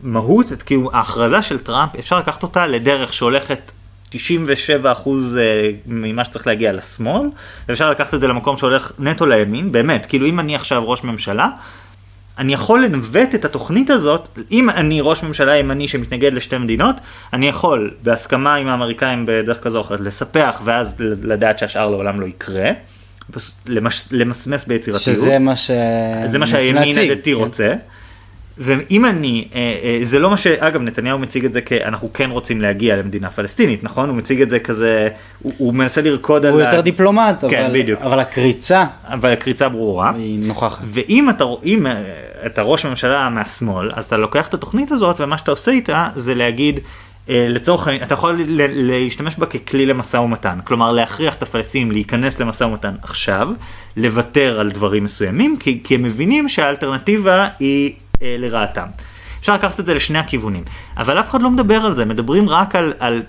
המהות, 0.04 0.52
את 0.52 0.64
כאילו 0.64 0.90
ההכרזה 0.94 1.42
של 1.42 1.60
טראמפ, 1.60 1.96
אפשר 2.00 2.20
לקחת 2.20 2.44
אותה 2.44 2.68
לדרך 2.68 3.14
שהולכת 3.14 3.72
97% 4.12 4.16
אה, 4.16 5.70
ממה 5.86 6.26
שצריך 6.26 6.48
להגיע 6.48 6.74
לשמאל, 6.74 7.30
ואפשר 7.70 7.92
לקחת 7.92 8.14
את 8.14 8.20
זה 8.20 8.28
למקום 8.28 8.58
שהולך 8.58 8.92
נטו 9.00 9.26
לימין, 9.26 9.72
באמת, 9.72 10.06
כאילו 10.06 10.28
אם 10.28 10.40
אני 10.40 10.56
עכשיו 10.56 10.90
ראש 10.90 11.04
ממשלה, 11.04 11.50
אני 12.38 12.54
יכול 12.54 12.84
לנווט 12.84 13.36
את 13.36 13.46
התוכנית 13.46 13.90
הזאת, 13.90 14.40
אם 14.52 14.70
אני 14.70 15.02
ראש 15.02 15.24
ממשלה 15.24 15.58
ימני 15.58 15.88
שמתנגד 15.88 16.34
לשתי 16.34 16.58
מדינות, 16.58 16.96
אני 17.34 17.48
יכול 17.48 17.92
בהסכמה 18.04 18.56
עם 18.56 18.68
האמריקאים 18.68 19.26
בדרך 19.28 19.64
כזו 19.64 19.78
או 19.78 19.84
אחרת 19.84 20.00
לספח 20.00 20.62
ואז 20.64 20.96
לדעת 21.00 21.60
שהשאר 21.60 21.90
לעולם 21.90 22.22
לא 22.22 22.26
יקרה. 22.26 22.72
למש, 23.66 24.06
למסמס 24.12 24.66
ביצירתיות. 24.66 25.16
שזה 25.16 25.40
מה 25.40 25.56
ש... 25.56 25.72
זה 26.32 26.38
מה 26.40 26.46
שהימין 26.46 27.12
הדתי 27.12 27.36
כן. 27.58 27.78
ואם 28.58 29.06
אני, 29.06 29.48
אה, 29.56 29.60
אה, 29.84 30.00
זה 30.02 30.20
לא 30.20 30.30
מה 30.30 30.38
ש... 30.38 30.48
אגב, 30.48 30.82
נתניהו 30.82 31.20
מציג 31.20 31.46
את 31.46 31.54
זה 31.54 31.62
כאנחנו 31.62 32.14
כן 32.14 32.32
רוצים 32.32 32.62
להגיע 32.62 32.98
למדינה 32.98 33.30
פלסטינית, 33.30 33.84
נכון? 33.84 34.10
הוא 34.10 34.18
מציג 34.18 34.42
את 34.42 34.50
זה 34.50 34.60
כזה, 34.60 35.10
הוא, 35.40 35.54
הוא 35.58 35.74
מנסה 35.74 36.02
לרקוד 36.02 36.46
הוא 36.46 36.54
על... 36.54 36.60
הוא 36.60 36.66
יותר 36.66 36.80
ה... 36.80 36.82
דיפלומט, 36.82 37.44
כן, 37.50 37.66
אבל, 37.66 37.82
בדיוק. 37.82 38.02
אבל 38.02 38.20
הקריצה... 38.20 38.86
אבל 39.08 39.34
הקריצה 39.34 39.70
ברורה. 39.70 40.12
היא 40.16 40.48
נוכחת. 40.48 40.84
ואם 40.86 41.30
אתה, 41.30 41.44
אם 41.64 41.88
אה, 41.88 42.04
אתה 42.46 42.62
ראש 42.62 42.86
ממשלה 42.86 43.30
מהשמאל, 43.30 43.92
אז 43.94 44.06
אתה 44.06 44.18
לוקח 44.18 44.48
את 44.48 44.54
התוכנית 44.54 44.92
הזאת, 44.92 45.22
ומה 45.22 45.38
שאתה 45.38 45.52
עושה 45.52 45.72
איתה 45.72 46.08
זה 46.16 46.36
להגיד, 46.36 46.80
לצורך 47.28 47.88
העניין, 47.88 48.06
אתה 48.06 48.14
יכול 48.14 48.40
להשתמש 48.68 49.38
בה 49.38 49.46
ככלי 49.46 49.86
למשא 49.86 50.18
ומתן, 50.18 50.60
כלומר 50.64 50.92
להכריח 50.92 51.36
את 51.36 51.44
הפלסטינים 51.44 51.92
להיכנס 51.92 52.40
למשא 52.40 52.64
ומתן 52.64 52.94
עכשיו, 53.02 53.50
לוותר 53.98 54.60
על 54.60 54.72
דברים 54.72 55.04
מסוימים, 55.04 55.58
כי, 55.60 55.80
כי 55.84 55.96
הם 55.96 56.04
מבינים 56.04 56.50
שהאלטרנטיבה 56.50 57.48
היא 57.60 57.94
לרעתם. 58.24 58.88
אפשר 59.40 59.54
לקחת 59.54 59.80
את 59.80 59.86
זה 59.86 59.94
לשני 59.94 60.20
הכיוונים, 60.20 60.64
אבל 60.98 61.20
אף 61.20 61.30
אחד 61.30 61.42
לא 61.42 61.50
מדבר 61.50 61.86
על 61.86 61.96
זה, 61.96 62.06
מדברים 62.06 62.50
רק 62.50 62.76
על, 62.76 62.94
על 63.00 63.24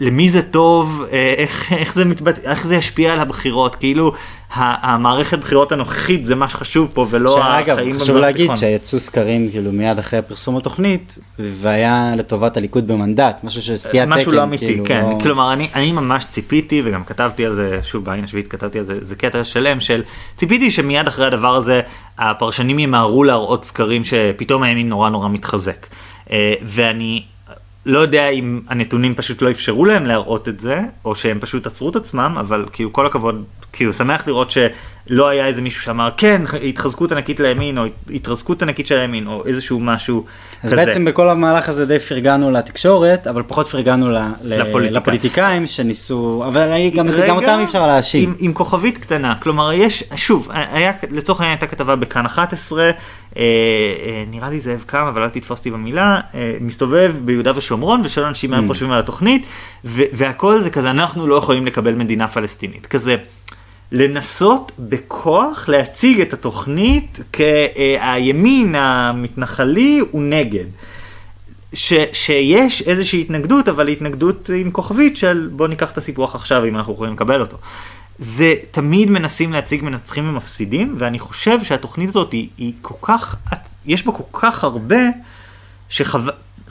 למי 0.00 0.30
זה 0.30 0.42
טוב, 0.42 1.02
אה, 1.12 1.34
איך, 1.36 1.72
איך, 1.72 1.94
זה 1.94 2.04
מתבט... 2.04 2.38
איך 2.38 2.66
זה 2.66 2.76
ישפיע 2.76 3.12
על 3.12 3.20
הבחירות, 3.20 3.76
כאילו 3.76 4.12
המערכת 4.56 5.38
בחירות 5.38 5.72
הנוכחית 5.72 6.26
זה 6.26 6.34
מה 6.34 6.48
שחשוב 6.48 6.90
פה 6.92 7.06
ולא 7.10 7.40
החיים 7.40 7.66
במזרח 7.66 7.78
התיכון. 7.78 8.00
חשוב 8.00 8.16
להגיד 8.16 8.50
שיצאו 8.54 8.98
סקרים 8.98 9.50
כאילו 9.50 9.72
מיד 9.72 9.98
אחרי 9.98 10.22
פרסום 10.22 10.56
התוכנית 10.56 11.18
והיה 11.38 12.12
לטובת 12.16 12.56
הליכוד 12.56 12.86
במנדט, 12.86 13.36
משהו 13.44 13.62
של 13.62 13.76
סטיית 13.76 14.08
תקן. 14.08 14.12
משהו 14.12 14.32
לא 14.32 14.42
אמיתי, 14.42 14.66
כאילו, 14.66 14.84
כן, 14.84 15.04
לא... 15.10 15.18
כלומר 15.22 15.52
אני, 15.52 15.68
אני 15.74 15.92
ממש 15.92 16.24
ציפיתי 16.24 16.82
וגם 16.84 17.04
כתבתי 17.04 17.46
על 17.46 17.54
זה, 17.54 17.80
שוב 17.82 18.04
בעין 18.04 18.24
השביעית 18.24 18.48
כתבתי 18.48 18.78
על 18.78 18.84
זה, 18.84 18.98
זה 19.04 19.16
קטע 19.16 19.44
שלם 19.44 19.80
של 19.80 20.02
ציפיתי 20.36 20.70
שמיד 20.70 21.06
אחרי 21.06 21.26
הדבר 21.26 21.54
הזה 21.54 21.80
הפרשנים 22.18 22.78
ימהרו 22.78 23.24
להראות 23.24 23.64
סקרים 23.64 24.04
שפתאום 24.04 24.62
הימין 24.62 24.88
נורא 24.88 25.10
נורא 25.10 25.28
מתחזק. 25.28 25.86
אה, 26.30 26.54
ואני 26.62 27.22
לא 27.86 27.98
יודע 27.98 28.28
אם 28.28 28.60
הנתונים 28.68 29.14
פשוט 29.14 29.42
לא 29.42 29.50
אפשרו 29.50 29.84
להם 29.84 30.06
להראות 30.06 30.48
את 30.48 30.60
זה, 30.60 30.80
או 31.04 31.14
שהם 31.14 31.38
פשוט 31.40 31.66
עצרו 31.66 31.90
את 31.90 31.96
עצמם, 31.96 32.36
אבל 32.40 32.66
כאילו 32.72 32.92
כל 32.92 33.06
הכבוד, 33.06 33.44
כאילו 33.72 33.92
שמח 33.92 34.26
לראות 34.26 34.50
שלא 34.50 35.28
היה 35.28 35.46
איזה 35.46 35.62
מישהו 35.62 35.82
שאמר 35.82 36.10
כן, 36.16 36.42
התחזקות 36.68 37.12
ענקית 37.12 37.40
לימין, 37.40 37.78
או 37.78 37.84
התרסקות 38.10 38.62
ענקית 38.62 38.86
של 38.86 38.98
הימין, 38.98 39.26
או 39.26 39.46
איזשהו 39.46 39.80
משהו 39.80 40.24
אז 40.62 40.72
כזה. 40.72 40.82
אז 40.82 40.86
בעצם 40.88 41.04
בכל 41.04 41.28
המהלך 41.28 41.68
הזה 41.68 41.86
די 41.86 41.98
פרגנו 41.98 42.50
לתקשורת, 42.50 43.26
אבל 43.26 43.42
פחות 43.46 43.68
פרגנו 43.68 44.10
ל- 44.10 44.18
לפוליטיקאים. 44.42 44.94
לפוליטיקאים 44.94 45.66
שניסו, 45.66 46.44
אבל 46.46 46.68
גם, 46.96 47.08
רגע, 47.08 47.28
גם 47.28 47.36
אותם 47.36 47.60
אפשר 47.64 47.86
להאשים. 47.86 48.28
עם, 48.28 48.34
עם 48.38 48.52
כוכבית 48.52 48.98
קטנה, 48.98 49.34
כלומר 49.40 49.72
יש, 49.72 50.04
שוב, 50.16 50.48
היה, 50.52 50.92
לצורך 51.10 51.40
העניין 51.40 51.58
הייתה 51.58 51.76
כתבה 51.76 51.96
בכאן 51.96 52.26
11, 52.26 52.82
אה, 52.82 52.90
אה, 53.36 54.24
נראה 54.30 54.50
לי 54.50 54.60
זאב 54.60 54.82
קם, 54.86 55.06
אבל 55.08 55.22
אל 55.22 55.28
תתפוס 55.28 55.58
אותי 55.58 55.70
במילה, 55.70 56.20
אה, 56.34 56.56
מסתובב 56.60 57.14
ביהודה 57.24 57.52
ושומרון 57.56 57.73
ושואל 58.04 58.26
אנשים 58.26 58.50
מה 58.50 58.56
הם 58.56 58.64
mm. 58.64 58.66
חושבים 58.66 58.90
על 58.90 58.98
התוכנית, 58.98 59.46
והכל 59.84 60.62
זה 60.62 60.70
כזה, 60.70 60.90
אנחנו 60.90 61.26
לא 61.26 61.34
יכולים 61.34 61.66
לקבל 61.66 61.94
מדינה 61.94 62.28
פלסטינית. 62.28 62.86
כזה, 62.86 63.16
לנסות 63.92 64.72
בכוח 64.78 65.68
להציג 65.68 66.20
את 66.20 66.32
התוכנית 66.32 67.20
כהימין 67.32 68.74
המתנחלי 68.74 70.00
הוא 70.10 70.22
נגד. 70.22 70.64
ש, 71.74 71.92
שיש 72.12 72.82
איזושהי 72.82 73.20
התנגדות, 73.20 73.68
אבל 73.68 73.88
התנגדות 73.88 74.50
עם 74.54 74.70
כוכבית 74.70 75.16
של 75.16 75.48
בוא 75.52 75.68
ניקח 75.68 75.92
את 75.92 75.98
הסיפוח 75.98 76.34
עכשיו 76.34 76.64
אם 76.64 76.76
אנחנו 76.76 76.92
יכולים 76.92 77.12
לקבל 77.12 77.40
אותו. 77.40 77.56
זה 78.18 78.54
תמיד 78.70 79.10
מנסים 79.10 79.52
להציג 79.52 79.84
מנצחים 79.84 80.28
ומפסידים, 80.28 80.94
ואני 80.98 81.18
חושב 81.18 81.62
שהתוכנית 81.62 82.08
הזאת 82.08 82.32
היא, 82.32 82.48
היא 82.58 82.72
כל 82.82 82.94
כך, 83.02 83.36
יש 83.86 84.06
בה 84.06 84.12
כל 84.12 84.38
כך 84.38 84.64
הרבה, 84.64 85.00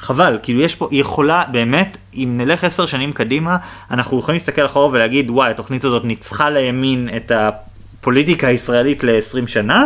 שחבל, 0.03 0.37
כאילו 0.43 0.61
יש 0.61 0.75
פה, 0.75 0.87
היא 0.91 1.01
יכולה 1.01 1.43
באמת, 1.51 1.97
אם 2.13 2.33
נלך 2.37 2.63
עשר 2.63 2.85
שנים 2.85 3.13
קדימה, 3.13 3.57
אנחנו 3.91 4.19
יכולים 4.19 4.35
להסתכל 4.35 4.65
אחורה 4.65 4.87
ולהגיד, 4.91 5.29
וואי, 5.29 5.51
התוכנית 5.51 5.85
הזאת 5.85 6.05
ניצחה 6.05 6.49
לימין 6.49 7.09
את 7.15 7.31
הפוליטיקה 7.35 8.47
הישראלית 8.47 9.03
ל-20 9.03 9.47
שנה, 9.47 9.85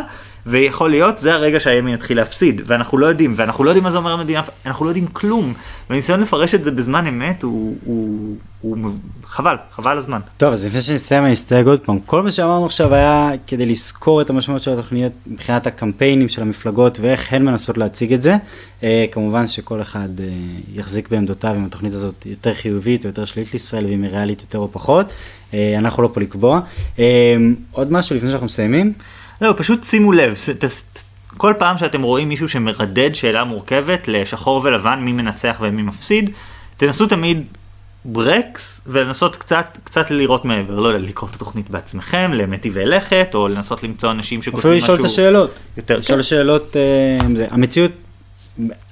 ויכול 0.50 0.90
להיות 0.90 1.18
זה 1.18 1.34
הרגע 1.34 1.60
שהימין 1.60 1.94
יתחיל 1.94 2.18
להפסיד 2.18 2.62
ואנחנו 2.66 2.98
לא 2.98 3.06
יודעים 3.06 3.34
ואנחנו 3.36 3.64
לא 3.64 3.70
יודעים 3.70 3.84
מה 3.84 3.92
זה 3.92 3.98
אומר 3.98 4.12
המדינה 4.12 4.42
אנחנו 4.66 4.86
לא 4.86 4.90
יודעים 4.90 5.08
כלום. 5.08 5.54
וניסיון 5.90 6.22
לפרש 6.22 6.56
את 6.56 6.64
זה 6.64 6.72
בזמן 6.72 7.08
אמת 7.08 7.44
הוא, 7.44 7.76
הוא, 7.86 8.36
הוא, 8.62 8.78
הוא 8.84 8.92
חבל 9.26 9.56
חבל 9.72 9.98
הזמן. 9.98 10.20
טוב 10.38 10.52
אז 10.52 10.66
לפני 10.66 10.82
שנסיים 10.82 11.24
אני 11.24 11.34
אסתייג 11.34 11.68
עוד 11.68 11.80
פעם. 11.80 12.00
כל 12.00 12.24
מה 12.24 12.32
שאמרנו 12.32 12.66
עכשיו 12.66 12.94
היה 12.94 13.32
כדי 13.48 13.66
לזכור 13.66 14.22
את 14.22 14.30
המשמעות 14.30 14.62
של 14.62 14.72
התוכניות 14.72 15.12
מבחינת 15.28 15.68
הקמפיינים 15.68 16.30
של 16.30 16.42
המפלגות 16.42 17.00
ואיך 17.00 17.34
הן 17.34 17.46
מנסות 17.46 17.78
להציג 17.78 18.14
את 18.14 18.22
זה. 18.22 18.36
אה, 18.84 19.06
כמובן 19.12 19.48
שכל 19.48 19.82
אחד 19.82 20.10
אה, 20.20 20.26
יחזיק 20.74 21.10
בעמדותיו 21.10 21.56
אם 21.56 21.66
התוכנית 21.66 21.94
הזאת 21.94 22.26
יותר 22.26 22.54
חיובית 22.54 23.04
או 23.04 23.10
יותר 23.10 23.26
שלילית 23.26 23.54
לישראל 23.54 23.86
ואם 23.86 24.04
היא 24.04 24.12
ריאלית 24.12 24.42
יותר 24.42 24.58
או 24.58 24.72
פחות. 24.72 25.14
אה, 25.54 25.76
אנחנו 25.78 26.04
לא 26.04 26.10
פה 26.14 26.22
לקבוע. 26.22 26.60
עוד 27.72 27.92
משהו 27.92 28.16
לפני 28.16 28.30
שאנחנו 28.30 28.46
מסיימים. 28.46 28.94
לא, 29.42 29.54
פשוט 29.58 29.84
שימו 29.84 30.12
לב, 30.12 30.36
כל 31.38 31.54
פעם 31.58 31.78
שאתם 31.78 32.02
רואים 32.02 32.30
מישהו 32.30 32.50
שמרדד 32.50 33.16
שאלה 33.16 33.44
מורכבת 33.44 34.08
לשחור 34.08 34.62
ולבן, 34.64 35.00
מי 35.00 35.12
מנצח 35.12 35.58
ומי 35.62 35.82
מפסיד, 35.82 36.30
תנסו 36.78 37.08
תמיד 37.08 37.44
ברקס 38.06 38.82
ולנסות 38.88 39.36
קצת 39.36 39.78
קצת 39.84 40.12
לראות 40.12 40.46
מעבר, 40.46 40.80
לא 40.80 40.98
לקרוא 40.98 41.30
את 41.30 41.36
התוכנית 41.36 41.70
בעצמכם 41.70 42.32
למטיבי 42.34 42.86
לכת 42.86 43.32
או 43.34 43.48
לנסות 43.48 43.84
למצוא 43.84 44.12
אנשים 44.12 44.40
אפילו 44.40 44.58
שכותבים 44.58 44.78
משהו 44.78 44.94
לשאול 44.94 45.00
את 45.00 45.06
השאלות. 45.06 45.60
יותר, 45.78 45.98
לשאול 45.98 46.20
כן. 46.20 46.24
שאלות, 46.24 46.76
אה, 46.76 47.36
זה. 47.36 47.48
המציאות, 47.52 47.92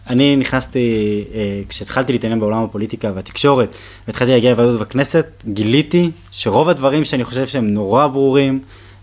אני 0.08 0.36
נכנסתי, 0.36 1.23
אה, 1.34 1.62
כשהתחלתי 1.69 2.13
להתעניין 2.13 2.39
בעולם 2.39 2.63
הפוליטיקה 2.63 3.12
והתקשורת, 3.15 3.75
והתחלתי 4.08 4.31
להגיע 4.31 4.51
לוועדות 4.51 4.79
בכנסת, 4.79 5.43
גיליתי 5.47 6.12
שרוב 6.31 6.69
הדברים 6.69 7.05
שאני 7.05 7.23
חושב 7.23 7.47
שהם 7.47 7.67
נורא 7.67 8.08
ברורים 8.08 8.60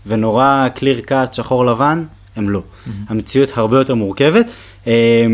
ונורא 0.07 0.67
clear 0.75 1.09
cut, 1.09 1.33
שחור 1.33 1.65
לבן, 1.65 2.03
הם 2.35 2.49
לא. 2.49 2.61
המציאות 3.09 3.49
הרבה 3.55 3.77
יותר 3.77 3.95
מורכבת. 3.95 4.45
אה, 4.87 5.25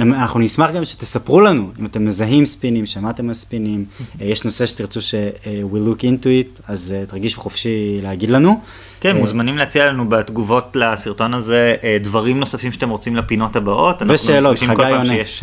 אנחנו 0.00 0.40
נשמח 0.40 0.70
גם 0.70 0.84
שתספרו 0.84 1.40
לנו, 1.40 1.70
אם 1.80 1.86
אתם 1.86 2.04
מזהים 2.04 2.46
ספינים, 2.46 2.86
שמעתם 2.86 3.28
על 3.28 3.34
ספינים, 3.34 3.84
אה, 4.20 4.26
יש 4.26 4.44
נושא 4.44 4.66
שתרצו 4.66 5.00
ש- 5.00 5.14
אה, 5.14 5.30
we 5.72 5.88
look 5.88 6.00
into 6.00 6.24
it, 6.24 6.60
אז 6.68 6.94
אה, 6.98 7.06
תרגישו 7.06 7.40
חופשי 7.40 7.98
להגיד 8.02 8.30
לנו. 8.30 8.60
כן, 9.00 9.16
מוזמנים 9.16 9.58
להציע 9.58 9.86
לנו 9.86 10.08
בתגובות 10.08 10.76
לסרטון 10.76 11.34
הזה 11.34 11.74
דברים 12.02 12.40
נוספים 12.40 12.72
שאתם 12.72 12.88
רוצים 12.88 13.16
לפינות 13.16 13.56
הבאות. 13.56 14.02
ושאלות, 14.08 14.58
חגי 14.58 14.82
עונה. 14.82 15.04
שיש, 15.24 15.42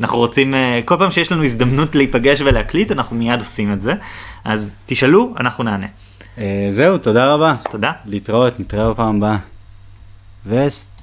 אנחנו 0.00 0.18
רוצים, 0.18 0.54
כל 0.84 0.96
פעם 0.98 1.10
שיש 1.10 1.32
לנו 1.32 1.44
הזדמנות 1.44 1.94
להיפגש 1.94 2.40
ולהקליט, 2.40 2.92
אנחנו 2.92 3.16
מיד 3.16 3.40
עושים 3.40 3.72
את 3.72 3.82
זה. 3.82 3.92
אז 4.44 4.74
תשאלו, 4.86 5.34
אנחנו 5.40 5.64
נענה. 5.64 5.86
אה, 6.38 6.66
זהו, 6.70 6.98
תודה 6.98 7.34
רבה. 7.34 7.54
תודה. 7.70 7.92
להתראות, 8.04 8.60
נתראה 8.60 8.90
בפעם 8.90 9.16
הבאה. 9.16 9.36
וסט. 10.46 10.99